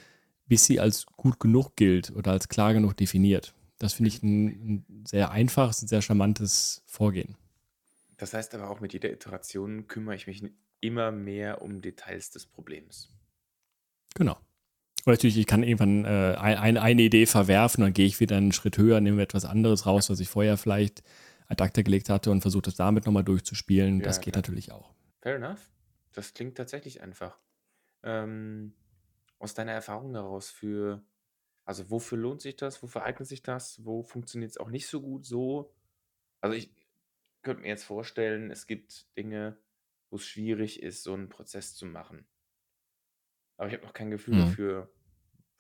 bis 0.47 0.65
sie 0.65 0.81
als 0.81 1.07
gut 1.07 1.39
genug 1.39 1.77
gilt 1.77 2.11
oder 2.11 2.33
als 2.33 2.49
klar 2.49 2.75
genug 2.75 2.97
definiert. 2.97 3.55
Das 3.79 3.93
finde 3.93 4.09
ich 4.09 4.25
ein, 4.25 4.47
ein 4.47 5.05
sehr 5.07 5.31
einfaches 5.31 5.83
und 5.83 5.89
sehr 5.89 6.03
charmantes 6.03 6.83
Vorgehen. 6.87 7.37
Das 8.17 8.35
heißt 8.35 8.57
aber 8.57 8.71
auch 8.71 8.81
mit 8.81 8.93
jeder 8.93 9.13
Iteration 9.13 9.87
kümmere 9.87 10.17
ich 10.17 10.27
mich 10.27 10.43
immer 10.81 11.13
mehr 11.13 11.63
um 11.63 11.81
Details 11.81 12.31
des 12.31 12.45
Problems. 12.45 13.09
Genau. 14.17 14.37
Und 15.05 15.13
natürlich, 15.13 15.39
ich 15.39 15.47
kann 15.47 15.63
irgendwann 15.63 16.05
äh, 16.05 16.37
ein, 16.39 16.59
ein, 16.59 16.77
eine 16.77 17.03
Idee 17.03 17.27
verwerfen, 17.27 17.83
dann 17.83 17.93
gehe 17.95 18.07
ich 18.07 18.21
wieder 18.21 18.37
einen 18.37 18.53
Schritt 18.53 18.77
höher, 18.77 19.01
nehme 19.01 19.23
etwas 19.23 19.45
anderes 19.45 19.87
raus, 19.87 20.11
was 20.11 20.21
ich 20.21 20.29
vorher 20.29 20.57
vielleicht 20.57 21.03
ad 21.49 21.63
acta 21.63 21.83
gelegt 21.83 22.09
hatte 22.11 22.31
und 22.31 22.43
versuche 22.43 22.63
das 22.63 22.77
damit 22.77 23.07
nochmal 23.07 23.25
durchzuspielen. 23.25 23.99
Ja, 23.99 24.05
das 24.05 24.21
geht 24.21 24.35
klar. 24.35 24.43
natürlich 24.43 24.73
auch. 24.73 24.93
Fair 25.21 25.37
enough. 25.37 25.71
Das 26.13 26.35
klingt 26.35 26.57
tatsächlich 26.57 27.03
einfach. 27.03 27.39
Ähm, 28.03 28.75
aus 29.39 29.55
deiner 29.55 29.73
Erfahrung 29.73 30.13
daraus 30.13 30.51
für, 30.51 31.03
also 31.65 31.91
wofür 31.91 32.19
lohnt 32.19 32.43
sich 32.43 32.57
das? 32.57 32.83
Wofür 32.83 33.03
eignet 33.03 33.29
sich 33.29 33.43
das? 33.43 33.85
Wo 33.85 34.03
funktioniert 34.03 34.51
es 34.51 34.59
auch 34.59 34.71
nicht 34.71 34.87
so 34.87 35.01
gut 35.01 35.25
so? 35.25 35.73
Also 36.41 36.57
ich 36.57 36.75
könnte 37.43 37.63
mir 37.63 37.69
jetzt 37.69 37.85
vorstellen, 37.85 38.51
es 38.51 38.67
gibt 38.67 39.07
Dinge, 39.17 39.57
wo 40.11 40.17
es 40.17 40.27
schwierig 40.27 40.83
ist, 40.83 41.03
so 41.03 41.15
einen 41.15 41.29
Prozess 41.29 41.75
zu 41.75 41.87
machen. 41.87 42.27
Aber 43.61 43.69
ich 43.69 43.75
habe 43.75 43.85
noch 43.85 43.93
kein 43.93 44.11
Gefühl 44.11 44.37
Mhm. 44.37 44.39
dafür, 44.39 44.91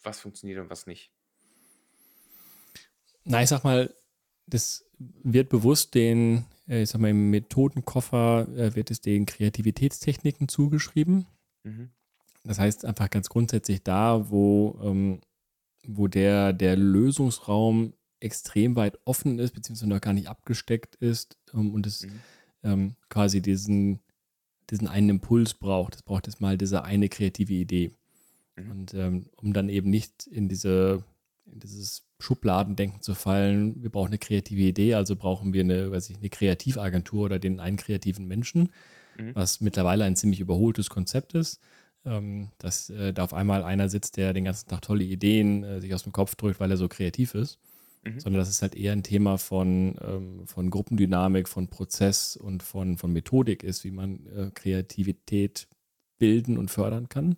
was 0.02 0.20
funktioniert 0.20 0.58
und 0.58 0.70
was 0.70 0.86
nicht. 0.86 1.12
Na, 3.24 3.42
ich 3.42 3.50
sag 3.50 3.62
mal, 3.62 3.94
das 4.46 4.86
wird 4.98 5.50
bewusst 5.50 5.94
den, 5.94 6.46
äh, 6.66 6.80
ich 6.80 6.88
sag 6.88 7.02
mal, 7.02 7.10
im 7.10 7.28
Methodenkoffer 7.28 8.48
äh, 8.56 8.74
wird 8.74 8.90
es 8.90 9.02
den 9.02 9.26
Kreativitätstechniken 9.26 10.48
zugeschrieben. 10.48 11.26
Mhm. 11.62 11.90
Das 12.42 12.58
heißt 12.58 12.86
einfach 12.86 13.10
ganz 13.10 13.28
grundsätzlich 13.28 13.82
da, 13.82 14.30
wo, 14.30 14.80
ähm, 14.82 15.20
wo 15.86 16.08
der, 16.08 16.54
der 16.54 16.76
Lösungsraum 16.76 17.92
extrem 18.18 18.76
weit 18.76 18.98
offen 19.04 19.38
ist, 19.38 19.52
beziehungsweise 19.52 19.90
noch 19.90 20.00
gar 20.00 20.14
nicht 20.14 20.28
abgesteckt 20.28 20.94
ist 20.96 21.36
ähm, 21.52 21.74
und 21.74 21.86
es 21.86 22.06
Mhm. 22.06 22.20
ähm, 22.62 22.96
quasi 23.10 23.42
diesen, 23.42 24.00
diesen 24.70 24.88
einen 24.88 25.09
Impuls 25.09 25.54
braucht. 25.54 25.96
Es 25.96 26.02
braucht 26.02 26.26
jetzt 26.26 26.40
mal 26.40 26.56
diese 26.59 26.85
eine 26.85 27.09
kreative 27.09 27.54
Idee. 27.54 27.92
Mhm. 28.56 28.70
Und 28.70 28.94
ähm, 28.94 29.26
um 29.37 29.52
dann 29.52 29.68
eben 29.68 29.90
nicht 29.90 30.26
in 30.26 30.48
diese 30.48 31.04
in 31.46 31.59
dieses 31.59 32.06
Schubladendenken 32.20 33.02
zu 33.02 33.14
fallen, 33.14 33.83
wir 33.83 33.90
brauchen 33.90 34.09
eine 34.09 34.18
kreative 34.18 34.61
Idee, 34.61 34.94
also 34.94 35.16
brauchen 35.16 35.52
wir 35.52 35.62
eine, 35.62 35.90
weiß 35.90 36.11
ich, 36.11 36.18
eine 36.18 36.28
Kreativagentur 36.28 37.24
oder 37.24 37.38
den 37.38 37.59
einen 37.61 37.76
kreativen 37.76 38.28
Menschen, 38.28 38.70
Mhm. 39.18 39.35
was 39.35 39.61
mittlerweile 39.61 40.04
ein 40.04 40.16
ziemlich 40.16 40.40
überholtes 40.40 40.90
Konzept 40.90 41.35
ist. 41.35 41.61
Ähm, 42.04 42.48
dass 42.59 42.88
äh, 42.88 43.12
da 43.12 43.24
auf 43.24 43.35
einmal 43.35 43.62
einer 43.62 43.90
sitzt, 43.90 44.16
der 44.16 44.33
den 44.33 44.44
ganzen 44.44 44.68
Tag 44.68 44.80
tolle 44.80 45.04
Ideen 45.04 45.64
äh, 45.64 45.80
sich 45.80 45.92
aus 45.92 46.04
dem 46.04 46.12
Kopf 46.12 46.35
drückt, 46.35 46.59
weil 46.59 46.70
er 46.70 46.78
so 46.78 46.88
kreativ 46.88 47.35
ist 47.35 47.59
Mhm. 48.02 48.20
sondern 48.20 48.40
das 48.40 48.48
ist 48.48 48.62
halt 48.62 48.74
eher 48.74 48.92
ein 48.92 49.02
Thema 49.02 49.36
von, 49.36 49.96
ähm, 50.00 50.46
von 50.46 50.70
Gruppendynamik, 50.70 51.48
von 51.48 51.68
Prozess 51.68 52.36
und 52.36 52.62
von, 52.62 52.96
von 52.96 53.12
Methodik 53.12 53.62
ist, 53.62 53.84
wie 53.84 53.90
man 53.90 54.26
äh, 54.26 54.50
Kreativität 54.54 55.68
bilden 56.18 56.56
und 56.56 56.70
fördern 56.70 57.08
kann. 57.08 57.36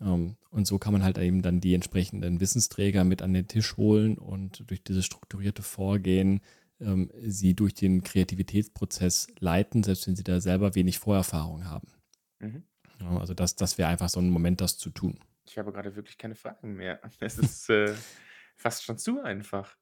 Ähm, 0.00 0.36
und 0.50 0.66
so 0.66 0.78
kann 0.78 0.92
man 0.92 1.02
halt 1.02 1.18
eben 1.18 1.42
dann 1.42 1.60
die 1.60 1.74
entsprechenden 1.74 2.40
Wissensträger 2.40 3.04
mit 3.04 3.22
an 3.22 3.34
den 3.34 3.48
Tisch 3.48 3.76
holen 3.76 4.16
und 4.16 4.68
durch 4.70 4.82
dieses 4.82 5.04
strukturierte 5.04 5.62
Vorgehen 5.62 6.40
ähm, 6.80 7.10
sie 7.20 7.54
durch 7.54 7.74
den 7.74 8.02
Kreativitätsprozess 8.02 9.28
leiten, 9.40 9.82
selbst 9.82 10.06
wenn 10.06 10.16
sie 10.16 10.24
da 10.24 10.40
selber 10.40 10.74
wenig 10.74 10.98
Vorerfahrung 10.98 11.64
haben. 11.64 11.88
Mhm. 12.38 12.62
Ja, 13.00 13.18
also 13.18 13.34
das, 13.34 13.56
das 13.56 13.78
wäre 13.78 13.88
einfach 13.88 14.08
so 14.08 14.20
ein 14.20 14.30
Moment, 14.30 14.60
das 14.60 14.78
zu 14.78 14.90
tun. 14.90 15.18
Ich 15.46 15.58
habe 15.58 15.72
gerade 15.72 15.94
wirklich 15.96 16.18
keine 16.18 16.34
Fragen 16.34 16.74
mehr. 16.74 17.00
Es 17.20 17.38
ist 17.38 17.70
äh, 17.70 17.94
fast 18.58 18.84
schon 18.84 18.98
zu 18.98 19.22
einfach. 19.22 19.76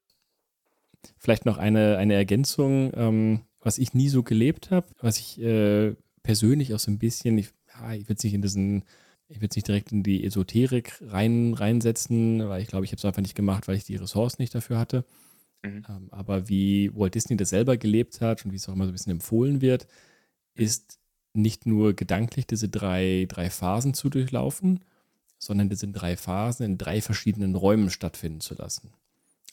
Vielleicht 1.18 1.46
noch 1.46 1.58
eine, 1.58 1.96
eine 1.96 2.14
Ergänzung, 2.14 2.92
ähm, 2.94 3.40
was 3.60 3.78
ich 3.78 3.94
nie 3.94 4.08
so 4.08 4.22
gelebt 4.22 4.70
habe, 4.70 4.86
was 5.00 5.18
ich 5.18 5.40
äh, 5.40 5.94
persönlich 6.22 6.74
auch 6.74 6.78
so 6.78 6.90
ein 6.90 6.98
bisschen, 6.98 7.38
ich, 7.38 7.50
ja, 7.74 7.94
ich 7.94 8.08
will 8.08 8.16
es 8.16 8.22
nicht 8.22 8.34
in 8.34 8.42
diesen, 8.42 8.84
ich 9.28 9.40
will 9.40 9.48
nicht 9.54 9.66
direkt 9.66 9.92
in 9.92 10.02
die 10.02 10.24
Esoterik 10.24 11.00
rein, 11.00 11.54
reinsetzen, 11.54 12.48
weil 12.48 12.62
ich 12.62 12.68
glaube, 12.68 12.84
ich 12.84 12.92
habe 12.92 12.98
es 12.98 13.04
einfach 13.04 13.22
nicht 13.22 13.34
gemacht, 13.34 13.66
weil 13.66 13.76
ich 13.76 13.84
die 13.84 13.96
Ressourcen 13.96 14.42
nicht 14.42 14.54
dafür 14.54 14.78
hatte. 14.78 15.04
Mhm. 15.62 15.84
Ähm, 15.88 16.08
aber 16.10 16.48
wie 16.48 16.94
Walt 16.94 17.14
Disney 17.14 17.36
das 17.36 17.50
selber 17.50 17.76
gelebt 17.76 18.20
hat 18.20 18.44
und 18.44 18.52
wie 18.52 18.56
es 18.56 18.68
auch 18.68 18.74
immer 18.74 18.84
so 18.84 18.90
ein 18.90 18.94
bisschen 18.94 19.12
empfohlen 19.12 19.60
wird, 19.60 19.86
ist 20.54 20.98
nicht 21.32 21.66
nur 21.66 21.94
gedanklich 21.94 22.46
diese 22.46 22.68
drei, 22.68 23.26
drei 23.28 23.50
Phasen 23.50 23.94
zu 23.94 24.08
durchlaufen, 24.08 24.80
sondern 25.46 25.68
das 25.68 25.82
in 25.82 25.92
drei 25.92 26.16
Phasen, 26.16 26.66
in 26.66 26.78
drei 26.78 27.00
verschiedenen 27.00 27.54
Räumen 27.54 27.90
stattfinden 27.90 28.40
zu 28.40 28.54
lassen. 28.54 28.90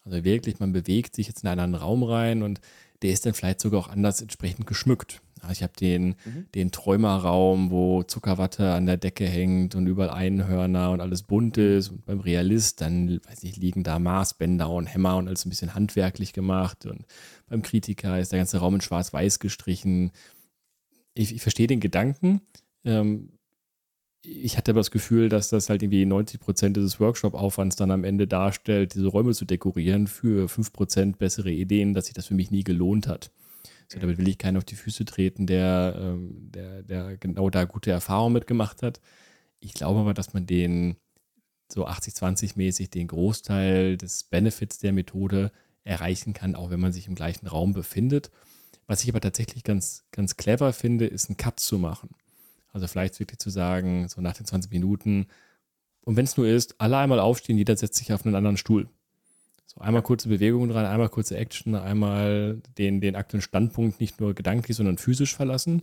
Also 0.05 0.23
wirklich, 0.23 0.59
man 0.59 0.73
bewegt 0.73 1.15
sich 1.15 1.27
jetzt 1.27 1.43
in 1.43 1.49
einen 1.49 1.61
anderen 1.61 1.83
Raum 1.83 2.03
rein 2.03 2.43
und 2.43 2.59
der 3.01 3.11
ist 3.11 3.25
dann 3.25 3.33
vielleicht 3.33 3.61
sogar 3.61 3.79
auch 3.79 3.89
anders 3.89 4.21
entsprechend 4.21 4.67
geschmückt. 4.67 5.21
Ich 5.51 5.61
habe 5.61 5.73
den, 5.77 6.15
mhm. 6.23 6.47
den 6.55 6.71
Träumerraum, 6.71 7.69
wo 7.69 8.03
Zuckerwatte 8.03 8.71
an 8.71 8.85
der 8.85 8.95
Decke 8.95 9.25
hängt 9.25 9.75
und 9.75 9.87
überall 9.87 10.09
Einhörner 10.09 10.91
und 10.91 11.01
alles 11.01 11.23
bunt 11.23 11.57
ist. 11.57 11.89
Und 11.89 12.05
beim 12.05 12.21
Realist, 12.21 12.79
dann, 12.79 13.19
weiß 13.27 13.43
ich, 13.43 13.57
liegen 13.57 13.83
da 13.83 13.99
Maßbänder 13.99 14.69
und 14.69 14.87
Hämmer 14.87 15.17
und 15.17 15.27
alles 15.27 15.45
ein 15.45 15.49
bisschen 15.49 15.75
handwerklich 15.75 16.31
gemacht. 16.31 16.85
Und 16.85 17.05
beim 17.47 17.61
Kritiker 17.61 18.19
ist 18.19 18.31
der 18.31 18.39
ganze 18.39 18.59
Raum 18.59 18.75
in 18.75 18.81
schwarz-weiß 18.81 19.39
gestrichen. 19.39 20.11
Ich, 21.13 21.35
ich 21.35 21.41
verstehe 21.41 21.67
den 21.67 21.81
Gedanken. 21.81 22.41
Ähm, 22.85 23.32
ich 24.25 24.57
hatte 24.57 24.71
aber 24.71 24.79
das 24.79 24.91
Gefühl, 24.91 25.29
dass 25.29 25.49
das 25.49 25.69
halt 25.69 25.83
irgendwie 25.83 26.05
90 26.05 26.39
Prozent 26.39 26.77
dieses 26.77 26.99
Workshop-Aufwands 26.99 27.75
dann 27.75 27.91
am 27.91 28.03
Ende 28.03 28.25
darstellt, 28.25 28.95
diese 28.95 29.07
Räume 29.07 29.33
zu 29.33 29.45
dekorieren 29.45 30.07
für 30.07 30.47
5 30.47 30.71
Prozent 30.71 31.17
bessere 31.17 31.51
Ideen, 31.51 31.93
dass 31.93 32.05
sich 32.05 32.13
das 32.13 32.27
für 32.27 32.33
mich 32.33 32.49
nie 32.49 32.63
gelohnt 32.63 33.07
hat. 33.07 33.31
So, 33.89 33.99
damit 33.99 34.17
will 34.17 34.27
ich 34.27 34.37
keinen 34.37 34.57
auf 34.57 34.63
die 34.63 34.75
Füße 34.75 35.03
treten, 35.05 35.45
der, 35.45 35.95
ähm, 35.99 36.49
der, 36.51 36.83
der 36.83 37.17
genau 37.17 37.49
da 37.49 37.65
gute 37.65 37.91
Erfahrungen 37.91 38.33
mitgemacht 38.33 38.81
hat. 38.81 39.01
Ich 39.59 39.73
glaube 39.73 39.99
aber, 39.99 40.13
dass 40.13 40.33
man 40.33 40.45
den 40.45 40.95
so 41.71 41.87
80-20-mäßig 41.87 42.91
den 42.91 43.07
Großteil 43.07 43.97
des 43.97 44.23
Benefits 44.23 44.79
der 44.79 44.93
Methode 44.93 45.51
erreichen 45.83 46.33
kann, 46.33 46.55
auch 46.55 46.69
wenn 46.69 46.79
man 46.79 46.93
sich 46.93 47.07
im 47.07 47.15
gleichen 47.15 47.47
Raum 47.47 47.73
befindet. 47.73 48.31
Was 48.87 49.03
ich 49.03 49.09
aber 49.09 49.21
tatsächlich 49.21 49.63
ganz, 49.63 50.05
ganz 50.11 50.37
clever 50.37 50.71
finde, 50.71 51.07
ist 51.07 51.29
einen 51.29 51.37
Cut 51.37 51.59
zu 51.59 51.77
machen. 51.77 52.09
Also 52.73 52.87
vielleicht 52.87 53.19
wirklich 53.19 53.39
zu 53.39 53.49
sagen, 53.49 54.07
so 54.09 54.19
nach 54.19 54.33
den 54.33 54.45
20 54.45 54.71
Minuten, 54.71 55.27
und 56.01 56.17
wenn 56.17 56.25
es 56.25 56.35
nur 56.35 56.47
ist, 56.47 56.75
alle 56.79 56.97
einmal 56.97 57.19
aufstehen, 57.19 57.57
jeder 57.57 57.77
setzt 57.77 57.95
sich 57.95 58.11
auf 58.11 58.25
einen 58.25 58.35
anderen 58.35 58.57
Stuhl. 58.57 58.89
So 59.65 59.79
einmal 59.79 60.01
kurze 60.01 60.27
Bewegungen 60.27 60.69
dran, 60.69 60.85
einmal 60.85 61.09
kurze 61.09 61.37
Action, 61.37 61.75
einmal 61.75 62.61
den, 62.77 62.99
den 62.99 63.15
aktuellen 63.15 63.41
Standpunkt 63.41 63.99
nicht 63.99 64.19
nur 64.19 64.33
gedanklich, 64.33 64.75
sondern 64.75 64.97
physisch 64.97 65.35
verlassen. 65.35 65.81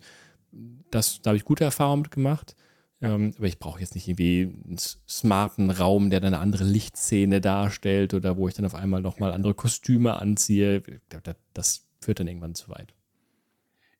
Das, 0.91 1.23
da 1.23 1.31
habe 1.31 1.39
ich 1.39 1.45
gute 1.45 1.65
Erfahrungen 1.65 2.05
gemacht. 2.11 2.55
Ähm, 3.03 3.33
aber 3.39 3.47
ich 3.47 3.59
brauche 3.59 3.81
jetzt 3.81 3.95
nicht 3.95 4.07
irgendwie 4.09 4.53
einen 4.67 4.79
smarten 4.79 5.71
Raum, 5.71 6.11
der 6.11 6.21
dann 6.21 6.35
eine 6.35 6.43
andere 6.43 6.65
Lichtszene 6.65 7.41
darstellt 7.41 8.13
oder 8.13 8.37
wo 8.37 8.47
ich 8.47 8.55
dann 8.55 8.67
auf 8.67 8.75
einmal 8.75 9.01
nochmal 9.01 9.33
andere 9.33 9.55
Kostüme 9.55 10.17
anziehe. 10.21 10.83
Das 11.55 11.87
führt 12.01 12.21
dann 12.21 12.29
irgendwann 12.29 12.55
zu 12.55 12.69
weit. 12.69 12.93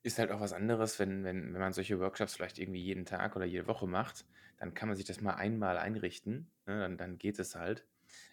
Ist 0.03 0.17
halt 0.17 0.31
auch 0.31 0.39
was 0.39 0.53
anderes, 0.53 0.97
wenn, 0.99 1.23
wenn, 1.23 1.53
wenn 1.53 1.61
man 1.61 1.73
solche 1.73 1.99
Workshops 1.99 2.35
vielleicht 2.35 2.57
irgendwie 2.57 2.81
jeden 2.81 3.05
Tag 3.05 3.35
oder 3.35 3.45
jede 3.45 3.67
Woche 3.67 3.87
macht, 3.87 4.25
dann 4.57 4.73
kann 4.73 4.87
man 4.89 4.95
sich 4.95 5.05
das 5.05 5.21
mal 5.21 5.35
einmal 5.35 5.77
einrichten, 5.77 6.51
ne? 6.65 6.79
dann, 6.79 6.97
dann 6.97 7.17
geht 7.17 7.39
es 7.39 7.55
halt. 7.55 7.85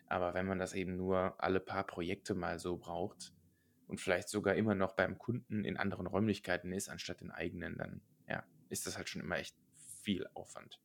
Aber 0.06 0.34
wenn 0.34 0.46
man 0.46 0.58
das 0.58 0.72
eben 0.72 0.96
nur 0.96 1.34
alle 1.42 1.60
paar 1.60 1.84
Projekte 1.86 2.34
mal 2.34 2.58
so 2.58 2.78
braucht 2.78 3.32
und 3.86 4.00
vielleicht 4.00 4.28
sogar 4.28 4.54
immer 4.54 4.74
noch 4.74 4.92
beim 4.92 5.18
Kunden 5.18 5.64
in 5.64 5.76
anderen 5.76 6.06
Räumlichkeiten 6.06 6.72
ist, 6.72 6.88
anstatt 6.88 7.20
in 7.20 7.30
eigenen, 7.30 7.76
dann 7.76 8.00
ja, 8.26 8.44
ist 8.70 8.86
das 8.86 8.96
halt 8.96 9.08
schon 9.08 9.22
immer 9.22 9.36
echt 9.36 9.56
viel 10.02 10.26
Aufwand. 10.34 10.80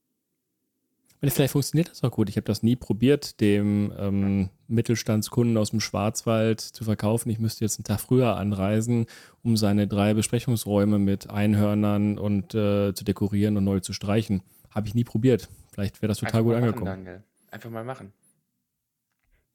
Vielleicht 1.32 1.54
funktioniert 1.54 1.90
das 1.90 2.04
auch 2.04 2.12
gut. 2.12 2.28
Ich 2.28 2.36
habe 2.36 2.46
das 2.46 2.64
nie 2.64 2.76
probiert, 2.76 3.40
dem 3.40 3.94
ähm, 3.98 4.50
Mittelstandskunden 4.68 5.56
aus 5.58 5.70
dem 5.70 5.80
Schwarzwald 5.80 6.60
zu 6.60 6.84
verkaufen. 6.84 7.30
Ich 7.30 7.40
müsste 7.40 7.64
jetzt 7.64 7.80
einen 7.80 7.86
Tag 7.86 8.02
früher 8.02 8.36
anreisen, 8.36 9.06
um 9.42 9.56
seine 9.56 9.88
drei 9.88 10.14
Besprechungsräume 10.14 11.00
mit 11.00 11.30
Einhörnern 11.30 12.18
und 12.18 12.54
äh, 12.56 12.94
zu 12.94 13.06
dekorieren 13.06 13.56
und 13.56 13.64
neu 13.64 13.80
zu 13.80 13.94
streichen. 13.94 14.44
Habe 14.70 14.88
ich 14.88 14.96
nie 14.96 15.06
probiert. 15.06 15.50
Vielleicht 15.72 16.02
wäre 16.02 16.10
das 16.10 16.18
total 16.18 16.42
Einfach 16.42 16.44
gut 16.44 16.54
machen, 16.54 16.64
angekommen. 16.64 17.06
Daniel. 17.06 17.24
Einfach 17.52 17.70
mal 17.70 17.86
machen. 17.86 18.12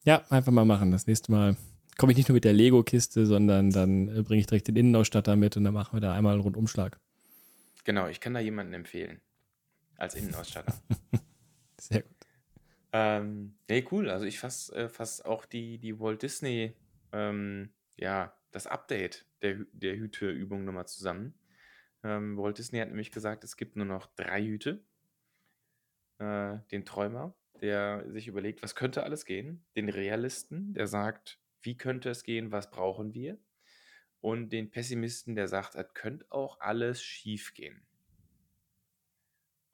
Ja, 0.05 0.23
einfach 0.31 0.53
mal 0.53 0.65
machen. 0.65 0.91
Das 0.91 1.07
nächste 1.07 1.31
Mal 1.33 1.57
komme 1.99 2.13
ich 2.13 2.17
nicht 2.17 2.29
nur 2.29 2.35
mit 2.35 2.45
der 2.45 2.55
Lego-Kiste, 2.55 3.27
sondern 3.27 3.71
dann 3.71 4.09
äh, 4.09 4.23
bringe 4.23 4.41
ich 4.41 4.47
direkt 4.47 4.69
den 4.69 4.77
Innenausstatter 4.77 5.37
mit 5.37 5.57
und 5.59 5.65
dann 5.65 5.75
machen 5.75 5.97
wir 5.97 6.01
da 6.01 6.15
einmal 6.15 6.33
einen 6.33 6.43
Rundumschlag. 6.43 6.99
Genau, 7.85 8.09
ich 8.09 8.21
kann 8.21 8.33
da 8.33 8.41
jemanden 8.41 8.73
empfehlen. 8.73 9.21
Als 9.97 10.15
Innenausstatter. 10.15 10.73
Sehr 11.79 12.03
gut. 12.03 12.17
Ähm, 12.93 13.59
nee, 13.69 13.87
cool. 13.91 14.11
Also 14.11 14.25
ich 14.25 14.39
fasse 14.39 14.75
äh, 14.75 14.89
fass 14.89 15.21
auch 15.21 15.45
die, 15.45 15.79
die 15.79 16.01
Walt 16.01 16.23
Disney, 16.23 16.75
ähm, 17.13 17.73
ja, 17.97 18.37
das 18.51 18.67
Update 18.67 19.27
der, 19.43 19.59
der 19.73 19.97
Hüteübung 19.97 20.65
nochmal 20.65 20.87
zusammen. 20.87 21.39
Ähm, 22.03 22.37
Walt 22.39 22.59
Disney 22.59 22.79
hat 22.79 22.89
nämlich 22.89 23.11
gesagt, 23.13 23.45
es 23.45 23.57
gibt 23.57 23.77
nur 23.77 23.87
noch 23.87 24.07
drei 24.17 24.43
Hüte. 24.43 24.85
Äh, 26.19 26.59
den 26.71 26.85
Träumer, 26.85 27.35
der 27.61 28.05
sich 28.11 28.29
überlegt, 28.29 28.63
was 28.63 28.75
könnte 28.75 29.03
alles 29.03 29.25
gehen. 29.25 29.65
Den 29.77 29.89
Realisten, 29.89 30.73
der 30.75 30.87
sagt, 30.87 31.41
wie 31.63 31.77
könnte 31.77 32.11
es 32.11 32.25
gehen, 32.25 32.53
was 32.53 32.71
brauchen 32.71 33.15
wir. 33.15 33.39
Und 34.21 34.51
den 34.51 34.71
Pessimisten, 34.71 35.37
der 35.37 35.49
sagt, 35.49 35.75
es 35.75 35.95
könnte 35.95 36.27
auch 36.31 36.61
alles 36.61 37.03
schief 37.03 37.55
gehen. 37.55 37.88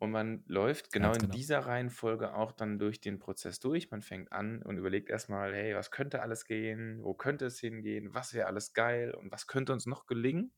Und 0.05 0.11
man 0.11 0.45
läuft 0.47 0.93
genau 0.93 1.13
Ganz 1.13 1.17
in 1.17 1.23
genau. 1.23 1.35
dieser 1.35 1.59
Reihenfolge 1.61 2.35
auch 2.35 2.53
dann 2.53 2.79
durch 2.79 3.01
den 3.01 3.19
Prozess 3.19 3.59
durch. 3.59 3.91
Man 3.91 4.03
fängt 4.03 4.31
an 4.33 4.61
und 4.63 4.77
überlegt 4.77 5.09
erstmal, 5.09 5.55
hey, 5.55 5.75
was 5.75 5.91
könnte 5.91 6.21
alles 6.21 6.45
gehen? 6.45 7.03
Wo 7.03 7.15
könnte 7.15 7.47
es 7.47 7.59
hingehen? 7.59 8.13
Was 8.13 8.35
wäre 8.35 8.47
alles 8.47 8.75
geil? 8.75 9.15
Und 9.15 9.33
was 9.33 9.47
könnte 9.47 9.73
uns 9.73 9.87
noch 9.87 10.05
gelingen? 10.05 10.53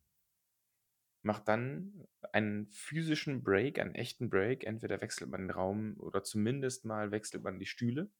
Macht 1.22 1.46
dann 1.46 2.08
einen 2.32 2.66
physischen 2.72 3.44
Break, 3.44 3.78
einen 3.78 3.94
echten 3.94 4.30
Break. 4.30 4.64
Entweder 4.64 5.00
wechselt 5.00 5.30
man 5.30 5.42
den 5.42 5.50
Raum 5.50 5.94
oder 6.00 6.24
zumindest 6.24 6.84
mal 6.84 7.12
wechselt 7.12 7.44
man 7.44 7.60
die 7.60 7.66
Stühle, 7.66 8.10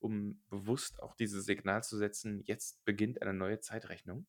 um 0.00 0.42
bewusst 0.50 1.02
auch 1.02 1.14
dieses 1.14 1.46
Signal 1.46 1.82
zu 1.82 1.96
setzen, 1.96 2.42
jetzt 2.44 2.84
beginnt 2.84 3.22
eine 3.22 3.32
neue 3.32 3.60
Zeitrechnung 3.60 4.26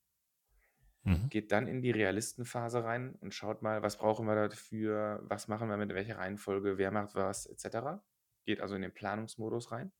Mhm. 1.05 1.29
geht 1.29 1.51
dann 1.51 1.67
in 1.67 1.81
die 1.81 1.91
Realistenphase 1.91 2.83
rein 2.83 3.15
und 3.21 3.33
schaut 3.33 3.61
mal, 3.61 3.83
was 3.83 3.97
brauchen 3.97 4.25
wir 4.25 4.35
dafür, 4.35 5.21
was 5.23 5.47
machen 5.47 5.69
wir 5.69 5.77
mit 5.77 5.93
welcher 5.93 6.17
Reihenfolge, 6.17 6.79
wer 6.79 6.91
macht 6.91 7.13
was, 7.13 7.45
etc. 7.45 8.03
Geht 8.43 8.59
also 8.59 8.75
in 8.75 8.81
den 8.81 8.93
Planungsmodus 8.93 9.71
rein. 9.71 9.91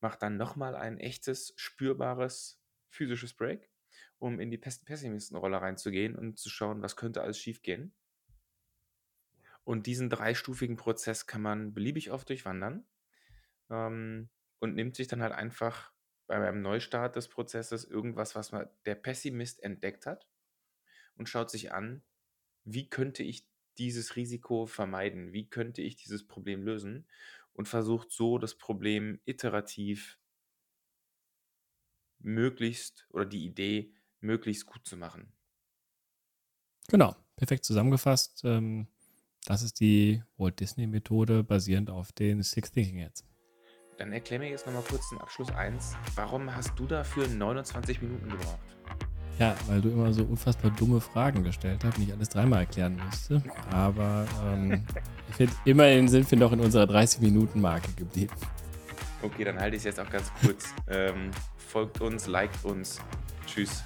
Macht 0.00 0.22
dann 0.22 0.36
nochmal 0.36 0.76
ein 0.76 0.98
echtes, 0.98 1.52
spürbares 1.56 2.62
physisches 2.90 3.34
Break, 3.34 3.70
um 4.18 4.38
in 4.38 4.50
die 4.52 4.58
Pes- 4.58 4.84
Pessimistenrolle 4.84 5.60
reinzugehen 5.60 6.14
und 6.16 6.38
zu 6.38 6.48
schauen, 6.48 6.80
was 6.82 6.96
könnte 6.96 7.22
alles 7.22 7.38
schiefgehen. 7.38 7.92
Und 9.64 9.86
diesen 9.86 10.10
dreistufigen 10.10 10.76
Prozess 10.76 11.26
kann 11.26 11.42
man 11.42 11.74
beliebig 11.74 12.12
oft 12.12 12.28
durchwandern 12.28 12.86
ähm, 13.70 14.28
und 14.60 14.74
nimmt 14.74 14.94
sich 14.94 15.08
dann 15.08 15.22
halt 15.22 15.32
einfach 15.32 15.92
bei 16.26 16.36
einem 16.36 16.62
Neustart 16.62 17.16
des 17.16 17.28
Prozesses 17.28 17.84
irgendwas, 17.84 18.34
was 18.34 18.52
man, 18.52 18.68
der 18.86 18.94
Pessimist 18.94 19.62
entdeckt 19.62 20.06
hat 20.06 20.28
und 21.16 21.28
schaut 21.28 21.50
sich 21.50 21.72
an, 21.72 22.02
wie 22.64 22.88
könnte 22.88 23.22
ich 23.22 23.48
dieses 23.78 24.16
Risiko 24.16 24.66
vermeiden, 24.66 25.32
wie 25.32 25.48
könnte 25.48 25.82
ich 25.82 25.96
dieses 25.96 26.26
Problem 26.26 26.64
lösen 26.64 27.08
und 27.54 27.68
versucht 27.68 28.12
so 28.12 28.38
das 28.38 28.56
Problem 28.56 29.20
iterativ 29.24 30.18
möglichst 32.20 33.06
oder 33.10 33.26
die 33.26 33.44
Idee 33.44 33.92
möglichst 34.20 34.64
gut 34.64 34.86
zu 34.86 34.96
machen. 34.96 35.34
Genau, 36.88 37.14
perfekt 37.36 37.64
zusammengefasst. 37.64 38.42
Ähm, 38.44 38.88
das 39.44 39.62
ist 39.62 39.80
die 39.80 40.22
Walt 40.36 40.60
Disney-Methode 40.60 41.44
basierend 41.44 41.90
auf 41.90 42.12
den 42.12 42.42
Six 42.42 42.70
Thinking 42.72 42.98
Heads. 42.98 43.24
Dann 44.02 44.12
erklär 44.12 44.40
mir 44.40 44.50
jetzt 44.50 44.66
nochmal 44.66 44.82
kurz 44.82 45.10
den 45.10 45.20
Abschluss 45.20 45.48
1. 45.52 45.96
Warum 46.16 46.52
hast 46.52 46.72
du 46.74 46.86
dafür 46.86 47.28
29 47.28 48.02
Minuten 48.02 48.30
gebraucht? 48.30 48.58
Ja, 49.38 49.54
weil 49.68 49.80
du 49.80 49.90
immer 49.90 50.12
so 50.12 50.24
unfassbar 50.24 50.72
dumme 50.72 51.00
Fragen 51.00 51.44
gestellt 51.44 51.84
hast 51.84 51.98
und 51.98 52.08
ich 52.08 52.12
alles 52.12 52.28
dreimal 52.28 52.62
erklären 52.62 53.00
musste. 53.06 53.40
Aber 53.70 54.26
ähm, 54.44 54.84
ich 55.28 55.36
finde, 55.36 55.54
immerhin 55.64 56.08
sind 56.08 56.28
wir 56.28 56.36
noch 56.36 56.50
in 56.50 56.58
unserer 56.58 56.92
30-Minuten-Marke 56.92 57.92
geblieben. 57.92 58.34
Okay, 59.22 59.44
dann 59.44 59.60
halte 59.60 59.76
ich 59.76 59.82
es 59.82 59.84
jetzt 59.84 60.00
auch 60.00 60.10
ganz 60.10 60.32
kurz. 60.44 60.74
ähm, 60.88 61.30
folgt 61.56 62.00
uns, 62.00 62.26
liked 62.26 62.64
uns. 62.64 62.98
Tschüss. 63.46 63.84